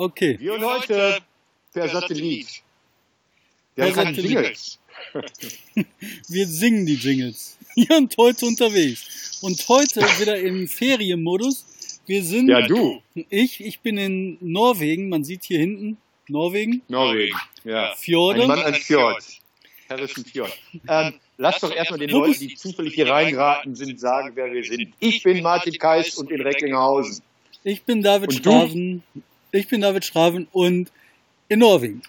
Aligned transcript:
Okay. 0.00 0.36
Wir 0.38 0.54
und 0.54 0.62
heute 0.64 1.18
per 1.72 1.88
Satellit. 1.88 2.62
Wir 3.74 3.90
keine 3.92 4.14
Satellit. 4.14 4.30
Jingles. 4.30 4.78
Wir 6.28 6.46
singen 6.46 6.86
die 6.86 6.94
Jingles. 6.94 7.58
Hier 7.74 7.96
und 7.96 8.16
heute 8.16 8.46
unterwegs. 8.46 9.40
Und 9.42 9.68
heute 9.68 10.00
wieder 10.20 10.38
im 10.38 10.68
Ferienmodus. 10.68 12.00
Wir 12.06 12.22
sind, 12.22 12.48
Ja, 12.48 12.62
du. 12.66 13.02
ich, 13.28 13.60
ich 13.60 13.80
bin 13.80 13.98
in 13.98 14.38
Norwegen. 14.40 15.08
Man 15.08 15.24
sieht 15.24 15.42
hier 15.44 15.58
hinten 15.58 15.98
Norwegen. 16.28 16.80
Norwegen. 16.88 17.36
Ja. 17.64 17.92
Fjorde. 17.96 18.42
Ein 18.42 18.48
Mann 18.48 18.60
an 18.62 18.74
Fjord. 18.74 19.22
Harrison 19.90 20.24
Fjord. 20.24 20.56
Ähm, 20.86 21.14
lass 21.38 21.58
doch 21.60 21.74
erstmal 21.74 21.98
den 21.98 22.10
Leuten, 22.10 22.38
die 22.38 22.54
zufällig 22.54 22.94
hier 22.94 23.10
reingeraten 23.10 23.74
sind, 23.74 23.98
sagen, 23.98 24.30
wer 24.34 24.52
wir 24.52 24.62
sind. 24.64 24.92
Ich 25.00 25.24
bin 25.24 25.42
Martin 25.42 25.76
Kais 25.76 26.14
und 26.16 26.30
in 26.30 26.40
Recklinghausen. 26.40 27.20
Ich 27.64 27.82
bin 27.82 28.00
David? 28.02 28.32
Schraven. 28.32 29.02
Ich 29.52 29.68
bin 29.68 29.80
David 29.80 30.04
Schraven 30.04 30.46
und 30.52 30.90
in 31.48 31.60
Norwegen. 31.60 32.02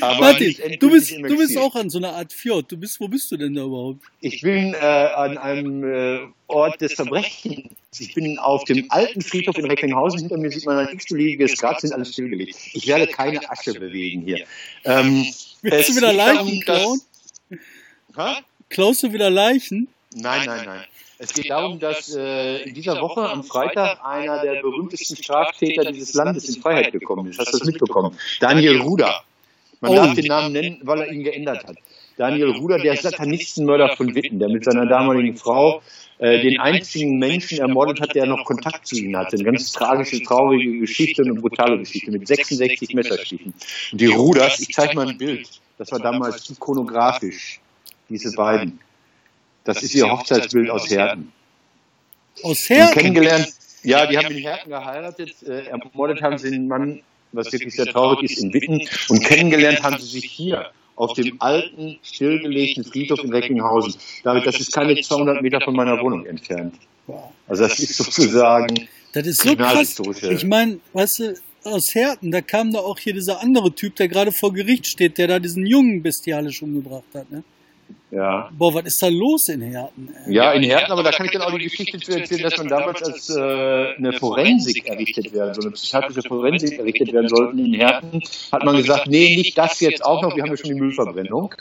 Aber 0.00 0.20
Martin, 0.20 0.54
du 0.78 0.90
bist, 0.90 1.10
du 1.10 1.36
bist 1.36 1.56
auch 1.56 1.74
an 1.74 1.88
so 1.88 1.98
einer 1.98 2.12
Art 2.12 2.32
Fjord. 2.32 2.70
Du 2.70 2.76
bist, 2.76 3.00
wo 3.00 3.08
bist 3.08 3.30
du 3.32 3.36
denn 3.36 3.54
da 3.54 3.64
überhaupt? 3.64 4.02
Ich 4.20 4.42
bin 4.42 4.74
äh, 4.74 4.76
an 4.76 5.38
einem 5.38 5.82
äh, 5.84 6.20
Ort 6.46 6.80
des 6.80 6.92
Verbrechens. 6.92 7.70
Ich 7.98 8.14
bin 8.14 8.38
auf 8.38 8.64
dem 8.64 8.90
alten 8.90 9.22
Friedhof 9.22 9.56
in 9.56 9.64
Recklinghausen. 9.64 10.20
Hinter 10.20 10.36
mir 10.36 10.50
sieht 10.50 10.66
man 10.66 10.78
ein 10.78 10.94
x-beliebiges 10.94 11.56
Grab, 11.58 11.80
sind 11.80 11.92
alles 11.92 12.12
stillgelegt. 12.12 12.54
Ich 12.74 12.86
werde 12.86 13.06
keine 13.06 13.50
Asche 13.50 13.72
bewegen 13.72 14.22
hier. 14.22 14.44
Ähm, 14.84 15.26
Willst 15.62 15.88
du 15.88 15.96
wieder 15.96 16.12
Leichen 16.12 16.60
klauen? 16.60 17.00
Klaust 18.68 19.02
du 19.02 19.12
wieder 19.12 19.30
Leichen? 19.30 19.88
Nein, 20.14 20.46
nein, 20.46 20.66
nein. 20.66 20.84
Es 21.20 21.32
geht 21.32 21.50
darum, 21.50 21.80
dass 21.80 22.14
äh, 22.14 22.62
in 22.62 22.74
dieser 22.74 23.00
Woche 23.00 23.28
am 23.28 23.42
Freitag 23.42 23.98
einer 24.04 24.40
der 24.42 24.60
berühmtesten 24.62 25.16
Straftäter 25.16 25.90
dieses 25.90 26.14
Landes 26.14 26.48
in 26.48 26.62
Freiheit 26.62 26.92
gekommen 26.92 27.28
ist. 27.28 27.38
Hast 27.40 27.52
du 27.52 27.58
das 27.58 27.66
mitbekommen? 27.66 28.16
Daniel 28.40 28.80
Ruder. 28.80 29.22
Man 29.80 29.92
Oh. 29.92 29.94
darf 29.94 30.14
den 30.14 30.26
Namen 30.26 30.52
nennen, 30.52 30.80
weil 30.82 31.00
er 31.02 31.12
ihn 31.12 31.24
geändert 31.24 31.64
hat. 31.66 31.76
Daniel 32.16 32.50
Ruder, 32.50 32.78
der 32.78 32.96
Satanistenmörder 32.96 33.96
von 33.96 34.14
Witten, 34.14 34.38
der 34.40 34.48
mit 34.48 34.64
seiner 34.64 34.86
damaligen 34.86 35.36
Frau 35.36 35.82
äh, 36.18 36.40
den 36.40 36.58
einzigen 36.58 37.18
Menschen 37.18 37.58
ermordet 37.58 38.00
hat, 38.00 38.14
der 38.14 38.26
noch 38.26 38.44
Kontakt 38.44 38.86
zu 38.88 38.96
ihnen 38.96 39.16
hatte. 39.16 39.36
Eine 39.36 39.44
ganz 39.44 39.70
tragische, 39.72 40.20
traurige 40.22 40.80
Geschichte 40.80 41.22
und 41.22 41.30
eine 41.30 41.40
brutale 41.40 41.78
Geschichte 41.78 42.10
mit 42.10 42.26
66 42.26 42.94
Messerstichen. 42.94 43.54
Und 43.92 44.00
die 44.00 44.06
Ruders, 44.06 44.58
ich 44.60 44.68
zeige 44.74 44.96
mal 44.96 45.08
ein 45.08 45.18
Bild, 45.18 45.48
das 45.78 45.92
war 45.92 46.00
damals 46.00 46.50
ikonografisch, 46.50 47.60
diese 48.08 48.32
beiden. 48.32 48.80
Das 49.64 49.82
ist 49.82 49.94
ihr 49.94 50.10
Hochzeitsbild 50.10 50.70
aus 50.70 50.90
Herten. 50.90 51.32
Aus 52.42 52.68
Herten? 52.68 52.98
kennengelernt, 52.98 53.48
ja, 53.82 54.06
die 54.06 54.16
haben 54.16 54.30
in 54.30 54.38
Herten 54.38 54.70
geheiratet, 54.70 55.34
äh, 55.46 55.66
ermordet 55.66 56.22
haben 56.22 56.38
sie 56.38 56.48
einen 56.48 56.68
Mann, 56.68 57.02
was 57.32 57.52
wirklich 57.52 57.74
sehr 57.74 57.86
traurig 57.86 58.30
ist, 58.30 58.42
in 58.42 58.52
Witten. 58.52 58.88
Und 59.08 59.24
kennengelernt 59.24 59.82
haben 59.82 59.98
sie 59.98 60.06
sich 60.06 60.24
hier 60.24 60.70
auf 60.96 61.12
dem 61.14 61.40
alten, 61.40 61.98
stillgelegten 62.02 62.84
Friedhof 62.84 63.22
in 63.22 63.32
Recklinghausen. 63.32 63.94
David, 64.24 64.46
das 64.46 64.58
ist 64.58 64.72
keine 64.72 65.00
200 65.00 65.42
Meter 65.42 65.60
von 65.60 65.76
meiner 65.76 66.00
Wohnung 66.00 66.26
entfernt. 66.26 66.74
Also 67.46 67.62
das 67.62 67.78
ist 67.78 67.96
sozusagen, 67.96 68.88
Das 69.12 69.26
ist 69.26 69.40
so 69.42 69.56
krass. 69.56 70.00
Ich 70.22 70.44
meine, 70.44 70.80
weißt 70.92 71.18
du, 71.20 71.34
aus 71.64 71.94
Herten, 71.94 72.30
da 72.30 72.40
kam 72.40 72.72
da 72.72 72.80
auch 72.80 72.98
hier 72.98 73.14
dieser 73.14 73.40
andere 73.40 73.74
Typ, 73.74 73.96
der 73.96 74.08
gerade 74.08 74.32
vor 74.32 74.52
Gericht 74.52 74.86
steht, 74.86 75.18
der 75.18 75.26
da 75.26 75.38
diesen 75.38 75.66
Jungen 75.66 76.02
bestialisch 76.02 76.62
umgebracht 76.62 77.04
hat. 77.14 77.30
Ne? 77.30 77.42
Ja. 78.10 78.48
Boah, 78.52 78.74
was 78.74 78.84
ist 78.84 79.02
da 79.02 79.08
los 79.08 79.48
in 79.48 79.60
Herten? 79.60 80.08
ey? 80.26 80.34
Ja, 80.34 80.52
in 80.52 80.62
Herten, 80.62 80.92
aber 80.92 81.02
da 81.02 81.10
kann 81.10 81.26
ich 81.26 81.32
dann 81.32 81.42
auch 81.42 81.52
die 81.52 81.64
Geschichte 81.64 81.98
zu 81.98 82.12
erzählen, 82.12 82.42
dass 82.42 82.56
man 82.56 82.68
damals 82.68 83.02
als 83.02 83.28
äh, 83.28 83.96
eine 83.96 84.12
Forensik 84.14 84.86
errichtet 84.86 85.32
werden, 85.32 85.54
so 85.54 85.60
eine 85.62 85.72
psychiatrische 85.72 86.22
Forensik 86.22 86.78
errichtet 86.78 87.12
werden 87.12 87.28
sollten 87.28 87.58
in 87.58 87.74
Herten, 87.74 88.22
hat 88.52 88.64
man 88.64 88.76
gesagt, 88.76 89.08
nee, 89.08 89.36
nicht 89.36 89.58
das 89.58 89.80
jetzt 89.80 90.04
auch 90.04 90.22
noch, 90.22 90.34
wir 90.34 90.42
haben 90.42 90.50
ja 90.50 90.56
schon 90.56 90.70
die 90.70 90.80
Müllverbrennung. 90.80 91.54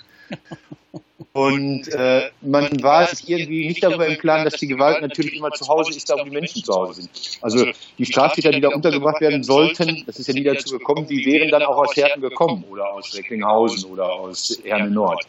Und 1.33 1.87
äh, 1.93 2.31
man 2.41 2.67
war 2.81 3.05
sich 3.07 3.29
irgendwie 3.29 3.67
nicht 3.67 3.83
darüber 3.83 4.07
im 4.07 4.17
Klaren, 4.17 4.43
dass 4.43 4.55
die 4.55 4.67
Gewalt 4.67 5.01
natürlich 5.01 5.35
immer 5.35 5.51
zu 5.51 5.67
Hause 5.67 5.91
ist, 5.95 6.09
da 6.09 6.15
wo 6.17 6.23
die 6.23 6.31
Menschen 6.31 6.63
zu 6.63 6.73
Hause 6.73 7.01
sind. 7.01 7.09
Also 7.41 7.67
die 7.97 8.05
Straftäter, 8.05 8.49
die 8.49 8.61
da 8.61 8.69
untergebracht 8.69 9.21
werden 9.21 9.43
sollten, 9.43 10.03
das 10.07 10.17
ist 10.17 10.27
ja 10.27 10.33
nie 10.33 10.43
dazu 10.43 10.77
gekommen, 10.77 11.05
die 11.07 11.23
wären 11.25 11.51
dann 11.51 11.61
auch 11.61 11.77
aus 11.77 11.95
Herten 11.95 12.21
gekommen 12.21 12.63
oder 12.71 12.91
aus 12.91 13.15
Recklinghausen 13.15 13.91
oder 13.91 14.11
aus 14.11 14.59
Herne 14.63 14.89
Nord. 14.89 15.23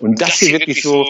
Und 0.00 0.20
das 0.20 0.40
hier 0.40 0.58
wirklich 0.58 0.82
so, 0.82 1.04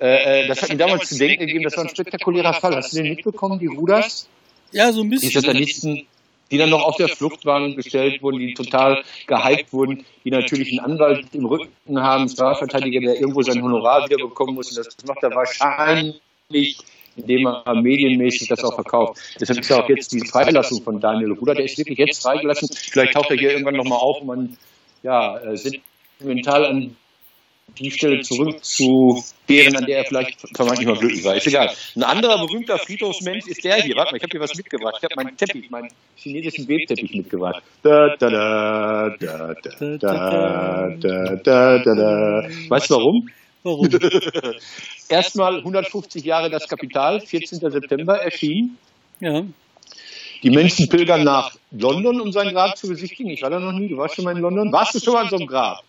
äh, 0.00 0.42
äh, 0.42 0.48
das 0.48 0.62
hat 0.62 0.70
mir 0.70 0.76
damals 0.76 1.08
zu 1.08 1.16
denken 1.16 1.46
gegeben, 1.46 1.62
das 1.62 1.76
war 1.76 1.84
ein 1.84 1.90
spektakulärer 1.90 2.54
Fall. 2.54 2.74
Hast 2.74 2.92
du 2.92 2.96
den 2.96 3.14
mitbekommen, 3.14 3.60
die 3.60 3.68
Ruders? 3.68 4.28
Ja, 4.72 4.90
so 4.90 5.02
ein 5.02 5.04
Die 5.04 5.10
bisschen. 5.10 5.40
Satanisten, 5.40 6.06
die 6.50 6.58
dann 6.58 6.70
noch 6.70 6.82
auf 6.82 6.96
der 6.96 7.08
Flucht 7.08 7.44
waren 7.46 7.64
und 7.64 7.76
gestellt 7.76 8.22
wurden, 8.22 8.38
die 8.38 8.54
total 8.54 9.02
gehypt 9.26 9.72
wurden, 9.72 10.04
die 10.24 10.30
natürlich 10.30 10.70
einen 10.70 10.92
Anwalt 10.92 11.26
im 11.32 11.46
Rücken 11.46 12.00
haben, 12.00 12.22
einen 12.22 12.28
Strafverteidiger, 12.28 13.00
der 13.00 13.20
irgendwo 13.20 13.42
sein 13.42 13.62
Honorar 13.62 14.08
wiederbekommen 14.08 14.54
muss. 14.54 14.70
Und 14.70 14.78
das 14.78 14.96
macht 15.06 15.22
er 15.22 15.30
wahrscheinlich, 15.34 16.78
indem 17.16 17.46
er 17.46 17.74
medienmäßig 17.74 18.48
das 18.48 18.62
auch 18.64 18.74
verkauft. 18.74 19.20
Deshalb 19.40 19.60
ist 19.60 19.70
ja 19.70 19.82
auch 19.82 19.88
jetzt 19.88 20.12
die 20.12 20.26
Freilassung 20.26 20.82
von 20.82 21.00
Daniel 21.00 21.32
Ruder, 21.32 21.54
der 21.54 21.64
ist 21.64 21.78
wirklich 21.78 21.98
jetzt 21.98 22.22
freigelassen. 22.22 22.68
Vielleicht 22.72 23.14
taucht 23.14 23.30
er 23.30 23.36
hier 23.36 23.52
irgendwann 23.52 23.76
nochmal 23.76 23.98
auf 23.98 24.20
und 24.20 24.26
man 24.26 24.58
ja, 25.02 25.38
äh, 25.38 25.56
sentimental 25.56 26.64
an 26.64 26.96
die 27.78 27.90
Stelle 27.90 28.20
zurückzukehren, 28.20 29.76
an 29.76 29.84
der 29.86 29.98
er 29.98 30.04
vielleicht 30.04 30.40
vermeintlich 30.54 30.86
mal 30.86 30.96
glücklich 30.96 31.24
war. 31.24 31.36
Ist 31.36 31.46
egal. 31.46 31.70
Ein 31.96 32.02
anderer 32.04 32.38
berühmter 32.38 32.78
Friedhofsmensch 32.78 33.46
ist 33.46 33.64
der 33.64 33.76
hier. 33.82 33.96
Warte 33.96 34.12
mal, 34.12 34.18
ich 34.18 34.22
habe 34.22 34.30
hier 34.30 34.40
was 34.40 34.54
mitgebracht. 34.54 34.96
Ich 34.98 35.04
habe 35.04 35.14
meinen 35.16 35.36
Teppich, 35.36 35.70
meinen 35.70 35.88
chinesischen 36.16 36.68
Webteppich 36.68 37.14
mitgebracht. 37.14 37.62
Da, 37.82 38.14
da, 38.18 38.28
da, 38.28 39.16
da, 39.18 39.54
da, 39.60 40.96
da, 41.00 41.36
da, 41.42 41.78
da, 41.78 41.94
da. 41.94 42.48
Weißt 42.68 42.90
du 42.90 42.94
warum? 42.94 43.28
Warum? 43.64 43.88
Erstmal 45.08 45.58
150 45.58 46.24
Jahre 46.24 46.50
das 46.50 46.68
Kapital, 46.68 47.20
14. 47.20 47.58
September 47.70 48.18
erschienen. 48.18 48.78
Ja. 49.20 49.42
Die 50.42 50.50
Menschen 50.50 50.88
pilgern 50.88 51.24
nach 51.24 51.56
London, 51.70 52.20
um 52.20 52.30
sein 52.30 52.52
Grab 52.52 52.76
zu 52.76 52.88
besichtigen. 52.88 53.30
Ich 53.30 53.40
war 53.40 53.48
da 53.48 53.58
noch 53.58 53.72
nie. 53.72 53.88
Du 53.88 53.96
warst 53.96 54.16
schon 54.16 54.26
mal 54.26 54.36
in 54.36 54.42
London? 54.42 54.70
Warst 54.70 54.94
du 54.94 55.00
schon 55.00 55.14
mal 55.14 55.22
an 55.22 55.30
so 55.30 55.36
einem 55.36 55.46
Grab? 55.46 55.82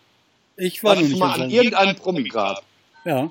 Ich 0.56 0.82
war 0.82 0.94
noch 0.94 1.02
nicht 1.02 1.18
mal 1.18 1.40
an 1.40 1.50
irgendeinem 1.50 1.96
Promi-Grab? 1.96 2.62
Ja. 3.04 3.30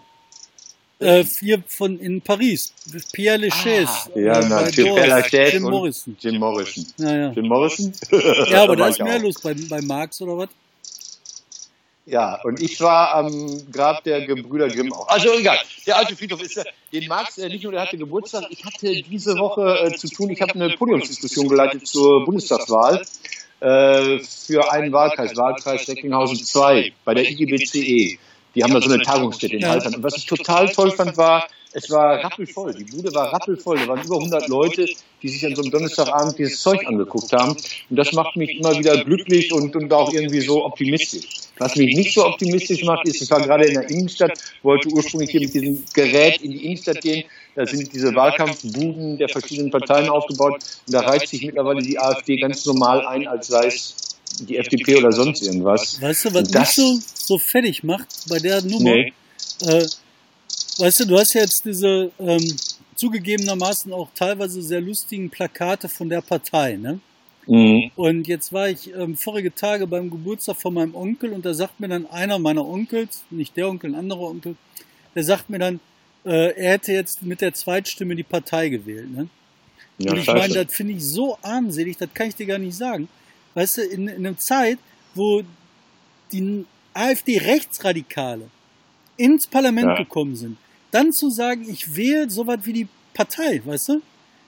Äh, 0.99 1.25
hier 1.39 1.61
von 1.67 1.99
in 1.99 2.21
Paris. 2.21 2.73
Pierre 3.11 3.37
Lachaise. 3.37 3.87
Ah, 3.87 4.09
ja, 4.15 4.39
äh, 4.39 4.45
na, 4.47 4.61
bei 4.61 4.71
Pierre 4.71 5.07
Lachaise 5.07 5.53
Jim 5.53 5.63
Morrison. 5.63 6.17
Jim 6.19 6.37
Morrison. 6.37 6.85
Ja, 6.97 7.15
ja. 7.15 7.31
Jim 7.31 7.47
Morrison? 7.47 7.93
Ja, 8.47 8.63
aber 8.63 8.75
da 8.75 8.87
ist 8.87 9.01
mehr 9.01 9.19
los 9.19 9.35
bei, 9.41 9.53
bei 9.69 9.81
Marx 9.81 10.21
oder 10.21 10.37
was? 10.37 10.49
Ja, 12.05 12.39
und 12.43 12.61
ich 12.61 12.79
war 12.81 13.15
am 13.15 13.71
Grab 13.71 14.03
der 14.03 14.25
Gebrüder 14.27 14.67
Grimm 14.67 14.93
auch. 14.93 15.07
Also 15.07 15.33
egal, 15.33 15.57
der 15.87 15.97
alte 15.97 16.15
Friedhof 16.15 16.41
ist, 16.41 16.57
äh, 16.57 16.63
den 16.93 17.07
Marx 17.07 17.39
äh, 17.39 17.49
nicht 17.49 17.63
nur, 17.63 17.71
der 17.71 17.81
hatte 17.81 17.97
Geburtstag, 17.97 18.45
ich 18.51 18.63
hatte 18.63 18.93
diese 19.01 19.35
Woche 19.39 19.87
äh, 19.87 19.95
zu 19.95 20.07
tun, 20.07 20.29
ich 20.29 20.39
habe 20.39 20.53
eine 20.53 20.69
Podiumsdiskussion 20.69 21.49
geleitet 21.49 21.87
zur 21.87 22.23
Bundestagswahl 22.23 23.03
äh, 23.65 24.19
für 24.19 24.71
einen 24.71 24.93
Wahlkreis, 24.93 25.35
Wahlkreis 25.35 25.87
Recklinghausen 25.87 26.37
2 26.37 26.93
bei 27.03 27.13
der 27.15 27.27
IGBCE. 27.27 28.19
Die 28.53 28.63
haben 28.63 28.73
da 28.73 28.79
so 28.79 28.91
eine 28.91 29.01
Tagungsstätte 29.01 29.55
in. 29.55 29.67
Haltern. 29.67 29.95
Und 29.95 30.03
was 30.03 30.15
ich 30.17 30.27
total 30.27 30.69
toll 30.69 30.91
fand, 30.91 31.17
war, 31.17 31.47
es 31.73 31.89
war 31.89 32.23
rappelvoll. 32.23 32.75
Die 32.75 32.83
Bude 32.83 33.11
war 33.13 33.33
rappelvoll. 33.33 33.79
Da 33.79 33.87
waren 33.87 34.05
über 34.05 34.17
100 34.17 34.47
Leute, 34.49 34.85
die 35.21 35.29
sich 35.29 35.43
an 35.45 35.55
so 35.55 35.63
einem 35.63 35.71
Donnerstagabend 35.71 36.37
dieses 36.37 36.61
Zeug 36.61 36.85
angeguckt 36.85 37.33
haben. 37.33 37.57
Und 37.89 37.95
das 37.95 38.13
macht 38.13 38.35
mich 38.37 38.59
immer 38.59 38.77
wieder 38.77 39.03
glücklich 39.03 39.51
und, 39.51 39.75
und 39.75 39.91
auch 39.91 40.13
irgendwie 40.13 40.41
so 40.41 40.63
optimistisch. 40.63 41.44
Was 41.57 41.75
mich 41.75 41.95
nicht 41.95 42.13
so 42.13 42.25
optimistisch 42.25 42.83
macht, 42.83 43.07
ist, 43.07 43.21
ich 43.21 43.31
war 43.31 43.41
gerade 43.41 43.65
in 43.65 43.75
der 43.75 43.89
Innenstadt, 43.89 44.33
wollte 44.61 44.89
ursprünglich 44.89 45.31
hier 45.31 45.41
mit 45.41 45.53
diesem 45.53 45.83
Gerät 45.93 46.41
in 46.41 46.51
die 46.51 46.65
Innenstadt 46.65 47.01
gehen. 47.01 47.23
Da 47.55 47.65
sind 47.65 47.93
diese 47.93 48.13
Wahlkampfbuden 48.13 49.17
der 49.17 49.29
verschiedenen 49.29 49.71
Parteien 49.71 50.09
aufgebaut. 50.09 50.55
Und 50.85 50.93
da 50.93 51.01
reiht 51.01 51.27
sich 51.27 51.45
mittlerweile 51.45 51.81
die 51.81 51.97
AfD 51.97 52.35
ganz 52.37 52.65
normal 52.65 53.05
ein, 53.07 53.27
als 53.27 53.47
sei 53.47 53.67
es 53.67 53.95
die 54.41 54.57
FDP 54.57 54.97
oder 54.97 55.11
sonst 55.11 55.43
irgendwas. 55.43 56.01
Weißt 56.01 56.25
du, 56.25 56.33
was 56.33 56.49
mich 56.49 56.69
so, 56.69 56.99
so 57.13 57.37
fertig 57.37 57.83
macht 57.83 58.07
bei 58.27 58.39
der 58.39 58.61
Nummer? 58.61 58.91
Nee. 58.91 59.13
Äh, 59.61 59.85
weißt 60.77 60.99
du, 61.01 61.05
du 61.05 61.17
hast 61.17 61.33
ja 61.33 61.41
jetzt 61.41 61.63
diese 61.63 62.11
ähm, 62.19 62.57
zugegebenermaßen 62.95 63.93
auch 63.93 64.09
teilweise 64.13 64.61
sehr 64.61 64.81
lustigen 64.81 65.29
Plakate 65.29 65.87
von 65.87 66.09
der 66.09 66.21
Partei, 66.21 66.75
ne? 66.75 66.99
Mhm. 67.47 67.91
Und 67.95 68.27
jetzt 68.27 68.51
war 68.53 68.69
ich 68.69 68.93
ähm, 68.93 69.15
vorige 69.15 69.53
Tage 69.53 69.87
beim 69.87 70.09
Geburtstag 70.09 70.55
von 70.57 70.73
meinem 70.73 70.95
Onkel 70.95 71.31
und 71.31 71.45
da 71.45 71.53
sagt 71.53 71.79
mir 71.79 71.87
dann 71.87 72.05
einer 72.07 72.39
meiner 72.39 72.65
Onkels, 72.65 73.23
nicht 73.29 73.55
der 73.55 73.69
Onkel, 73.69 73.91
ein 73.91 73.95
anderer 73.95 74.21
Onkel, 74.21 74.55
der 75.13 75.23
sagt 75.23 75.49
mir 75.49 75.59
dann, 75.59 75.79
äh, 76.25 76.53
er 76.55 76.71
hätte 76.73 76.91
jetzt 76.91 77.21
mit 77.21 77.41
der 77.41 77.53
Zweitstimme 77.53 78.15
die 78.15 78.23
Partei 78.23 78.69
gewählt. 78.69 79.11
Ne? 79.11 79.27
Ja, 79.99 80.11
und 80.11 80.19
ich 80.19 80.27
meine, 80.27 80.53
das 80.53 80.73
finde 80.73 80.93
ich 80.93 81.05
so 81.05 81.37
armselig, 81.41 81.97
das 81.97 82.09
kann 82.13 82.27
ich 82.29 82.35
dir 82.35 82.47
gar 82.47 82.57
nicht 82.57 82.75
sagen. 82.75 83.07
Weißt 83.53 83.77
du, 83.77 83.81
in, 83.83 84.07
in 84.07 84.25
einer 84.25 84.37
Zeit, 84.37 84.79
wo 85.13 85.43
die 86.31 86.65
AfD-Rechtsradikale 86.93 88.49
ins 89.17 89.47
Parlament 89.47 89.87
Ja. 89.87 89.97
gekommen 89.97 90.35
sind, 90.35 90.57
dann 90.91 91.11
zu 91.13 91.29
sagen, 91.29 91.65
ich 91.69 91.95
wähle 91.95 92.29
sowas 92.29 92.59
wie 92.63 92.73
die 92.73 92.87
Partei, 93.13 93.61
weißt 93.63 93.89
du? 93.89 94.01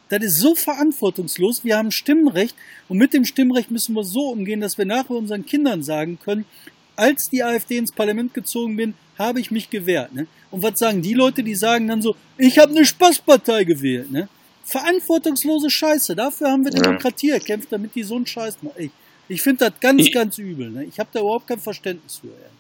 Das 0.10 0.24
ist 0.24 0.40
so 0.40 0.56
verantwortungslos. 0.56 1.64
Wir 1.64 1.78
haben 1.78 1.92
Stimmrecht 1.92 2.56
und 2.88 2.98
mit 2.98 3.14
dem 3.14 3.26
Stimmrecht 3.26 3.72
müssen 3.72 3.94
wir 3.94 4.04
so 4.04 4.30
umgehen, 4.30 4.62
dass 4.62 4.78
wir 4.78 4.86
nachher 4.86 5.12
unseren 5.12 5.46
Kindern 5.46 5.84
sagen 5.84 6.18
können, 6.24 6.46
als 6.96 7.30
die 7.30 7.44
AfD 7.44 7.78
ins 7.78 7.92
Parlament 7.92 8.34
gezogen 8.34 8.76
bin, 8.76 8.94
habe 9.18 9.40
ich 9.40 9.52
mich 9.52 9.70
gewehrt. 9.70 10.14
Ne? 10.14 10.28
Und 10.52 10.64
was 10.64 10.80
sagen 10.80 11.02
die 11.02 11.14
Leute, 11.14 11.44
die 11.44 11.56
sagen 11.56 11.88
dann 11.88 12.02
so, 12.02 12.16
ich 12.38 12.58
habe 12.58 12.72
eine 12.72 12.86
Spaßpartei 12.86 13.64
gewählt. 13.64 14.12
Ne? 14.12 14.30
Verantwortungslose 14.64 15.70
Scheiße. 15.70 16.16
Dafür 16.16 16.52
haben 16.52 16.64
wir 16.64 16.72
Demokratie 16.72 17.30
erkämpft, 17.30 17.72
damit 17.72 17.96
die 17.96 18.04
so 18.04 18.16
einen 18.16 18.26
Scheiß 18.26 18.62
machen. 18.62 18.76
Ich, 18.78 18.92
ich 19.28 19.42
finde 19.42 19.70
das 19.70 19.80
ganz, 19.80 20.02
ich, 20.02 20.12
ganz 20.12 20.38
übel. 20.38 20.70
Ne? 20.70 20.86
Ich 20.86 21.00
habe 21.00 21.10
da 21.12 21.20
überhaupt 21.20 21.48
kein 21.48 21.60
Verständnis 21.60 22.18
für. 22.18 22.28
Ja. 22.28 22.57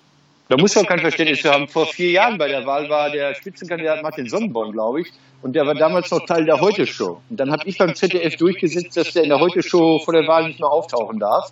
Da 0.50 0.56
muss 0.56 0.76
man 0.76 0.86
kein 0.86 1.00
Verständnis 1.00 1.42
für 1.42 1.52
haben. 1.52 1.68
Vor 1.68 1.86
vier 1.88 2.12
Jahren 2.12 2.38
bei 2.38 2.48
der 2.48 2.66
Wahl 2.66 2.90
war 2.90 3.10
der 3.10 3.36
Spitzenkandidat 3.36 4.02
Martin 4.02 4.30
Sonnenborn, 4.30 4.72
glaube 4.72 5.02
ich. 5.02 5.08
Und 5.42 5.54
der 5.54 5.66
war 5.68 5.76
damals 5.76 6.10
noch 6.10 6.26
Teil 6.26 6.46
der 6.46 6.62
Heute-Show. 6.62 7.20
Und 7.30 7.38
dann 7.38 7.52
habe 7.52 7.64
ich 7.66 7.78
beim 7.78 7.94
ZDF 7.94 8.38
durchgesetzt, 8.38 8.96
dass 8.96 9.12
der 9.12 9.24
in 9.24 9.30
der 9.30 9.40
Heute-Show 9.40 10.00
vor 10.00 10.14
der 10.14 10.26
Wahl 10.26 10.48
nicht 10.48 10.60
mehr 10.60 10.70
auftauchen 10.70 11.20
darf. 11.20 11.52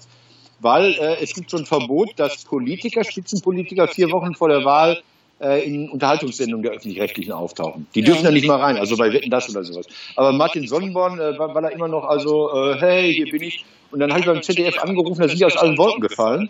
Weil 0.62 0.94
äh, 0.94 1.18
es 1.22 1.34
gibt 1.34 1.50
so 1.50 1.58
ein 1.58 1.66
Verbot, 1.66 2.12
dass 2.16 2.46
Politiker, 2.46 3.04
Spitzenpolitiker 3.04 3.90
vier 3.90 4.10
Wochen 4.12 4.34
vor 4.34 4.48
der 4.48 4.64
Wahl 4.64 5.02
äh, 5.42 5.66
in 5.66 5.90
Unterhaltungssendungen 5.90 6.64
der 6.64 6.72
Öffentlich-Rechtlichen 6.72 7.34
auftauchen. 7.34 7.88
Die 7.94 8.02
dürfen 8.02 8.24
ja. 8.24 8.30
da 8.30 8.32
nicht 8.32 8.48
mal 8.48 8.62
rein, 8.62 8.78
also 8.78 8.96
bei 8.96 9.12
Wetten 9.12 9.30
das 9.30 9.50
oder 9.50 9.66
sowas. 9.66 9.88
Aber 10.16 10.32
Martin 10.32 10.66
Sonnenborn 10.66 11.20
äh, 11.20 11.38
war, 11.38 11.54
war 11.54 11.62
da 11.62 11.68
immer 11.68 11.90
noch 11.90 12.06
also, 12.06 12.50
äh, 12.54 12.80
hey, 12.80 13.14
hier 13.14 13.30
bin 13.30 13.44
ich. 13.44 13.66
Und 13.92 14.00
dann 14.00 14.12
habe 14.12 14.22
ich 14.22 14.26
beim 14.26 14.42
ZDF 14.42 14.82
angerufen, 14.82 15.22
da 15.22 15.28
sind 15.28 15.40
die 15.40 15.46
aus 15.46 15.58
allen 15.58 15.78
Wolken 15.78 16.00
gefallen 16.02 16.50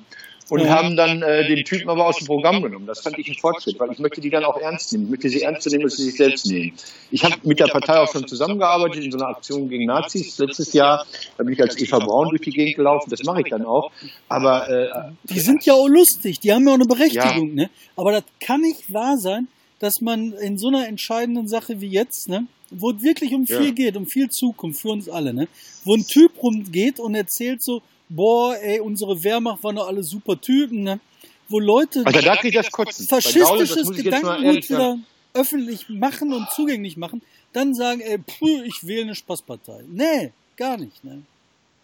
und 0.50 0.62
ja. 0.62 0.70
haben 0.70 0.96
dann 0.96 1.22
äh, 1.22 1.48
den 1.48 1.66
Typen 1.66 1.90
aber 1.90 2.06
aus 2.06 2.18
dem 2.18 2.28
Programm 2.28 2.62
genommen. 2.62 2.86
Das 2.86 3.02
fand 3.02 3.18
ich 3.18 3.28
ein 3.28 3.36
Fortschritt, 3.36 3.80
weil 3.80 3.92
ich 3.92 4.00
möchte 4.00 4.22
die 4.22 4.30
dann 4.30 4.46
auch 4.46 4.58
ernst 4.58 4.92
nehmen. 4.92 5.06
Ich 5.06 5.10
möchte 5.12 5.30
sie 5.30 5.42
ernst 5.42 5.66
nehmen, 5.70 5.84
dass 5.84 5.98
sie 5.98 6.04
sich 6.04 6.18
selbst 6.18 6.46
nehmen. 6.46 6.74
Ich 7.12 7.24
habe 7.24 7.36
mit 7.44 7.60
der 7.60 7.68
Partei 7.68 8.00
auch 8.00 8.12
schon 8.12 8.28
zusammengearbeitet 8.28 9.04
in 9.04 9.12
so 9.12 9.18
einer 9.18 9.30
Aktion 9.30 9.70
gegen 9.70 9.86
Nazis 9.86 10.38
letztes 10.38 10.74
Jahr. 10.74 11.06
Da 11.38 11.44
bin 11.44 11.54
ich 11.54 11.62
als 11.62 11.80
Eva 11.82 12.00
Braun 12.00 12.30
durch 12.30 12.42
die 12.42 12.52
Gegend 12.52 12.76
gelaufen. 12.76 13.10
Das 13.10 13.24
mache 13.24 13.42
ich 13.42 13.50
dann 13.50 13.66
auch. 13.66 13.92
Aber 14.30 14.70
äh, 14.70 15.12
die 15.24 15.40
sind 15.40 15.66
ja 15.66 15.74
auch 15.74 15.88
lustig. 15.88 16.40
Die 16.40 16.54
haben 16.54 16.66
ja 16.68 16.72
auch 16.72 16.76
eine 16.76 16.86
Berechtigung. 16.86 17.50
Ja. 17.50 17.64
Ne? 17.64 17.70
Aber 17.96 18.12
das 18.12 18.24
kann 18.40 18.62
nicht 18.62 18.94
wahr 18.94 19.18
sein, 19.18 19.48
dass 19.80 20.02
man 20.02 20.34
in 20.34 20.58
so 20.58 20.68
einer 20.68 20.88
entscheidenden 20.88 21.48
Sache 21.48 21.82
wie 21.82 21.88
jetzt, 21.88 22.30
ne, 22.30 22.48
wo 22.70 22.92
es 22.92 23.04
wirklich 23.04 23.34
um 23.34 23.46
viel 23.46 23.68
ja. 23.68 23.72
geht, 23.72 23.98
um 23.98 24.06
viel 24.06 24.30
Zukunft 24.30 24.82
für 24.82 24.90
uns 24.90 25.10
alle, 25.10 25.34
ne, 25.34 25.48
wo 25.84 25.96
ein 25.96 26.06
Typ 26.06 26.32
rumgeht 26.42 27.00
und 27.00 27.16
erzählt 27.16 27.62
so, 27.62 27.82
boah, 28.10 28.56
ey, 28.62 28.80
unsere 28.80 29.24
Wehrmacht 29.24 29.64
waren 29.64 29.76
doch 29.76 29.88
alle 29.88 30.04
super 30.04 30.40
Typen, 30.40 30.84
ne? 30.84 31.00
Wo 31.48 31.60
Leute 31.60 32.02
also 32.06 32.22
da 32.22 32.36
krieg 32.38 32.50
ich 32.50 32.56
das 32.56 32.72
kotzen. 32.72 33.08
faschistisches 33.08 33.92
Gedankengut 33.92 34.70
wieder 34.70 34.98
öffentlich 35.34 35.90
machen 35.90 36.34
und 36.34 36.50
zugänglich 36.50 36.98
machen, 36.98 37.22
dann 37.54 37.74
sagen, 37.76 38.02
ey, 38.02 38.18
puh, 38.18 38.64
ich 38.64 38.88
wähle 38.88 39.04
eine 39.04 39.16
Spaßpartei. 39.16 39.84
Nee, 39.88 40.32
gar 40.58 40.78
nicht, 40.78 41.04
ne? 41.04 41.22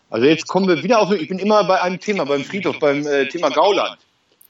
Also 0.09 0.25
jetzt 0.25 0.47
kommen 0.47 0.67
wir 0.67 0.83
wieder 0.83 0.99
auf, 0.99 1.11
ich 1.11 1.27
bin 1.27 1.39
immer 1.39 1.63
bei 1.63 1.81
einem 1.81 1.99
Thema, 1.99 2.25
beim 2.25 2.43
Friedhof, 2.43 2.79
beim 2.79 3.05
äh, 3.05 3.27
Thema 3.27 3.49
Gauland. 3.49 3.97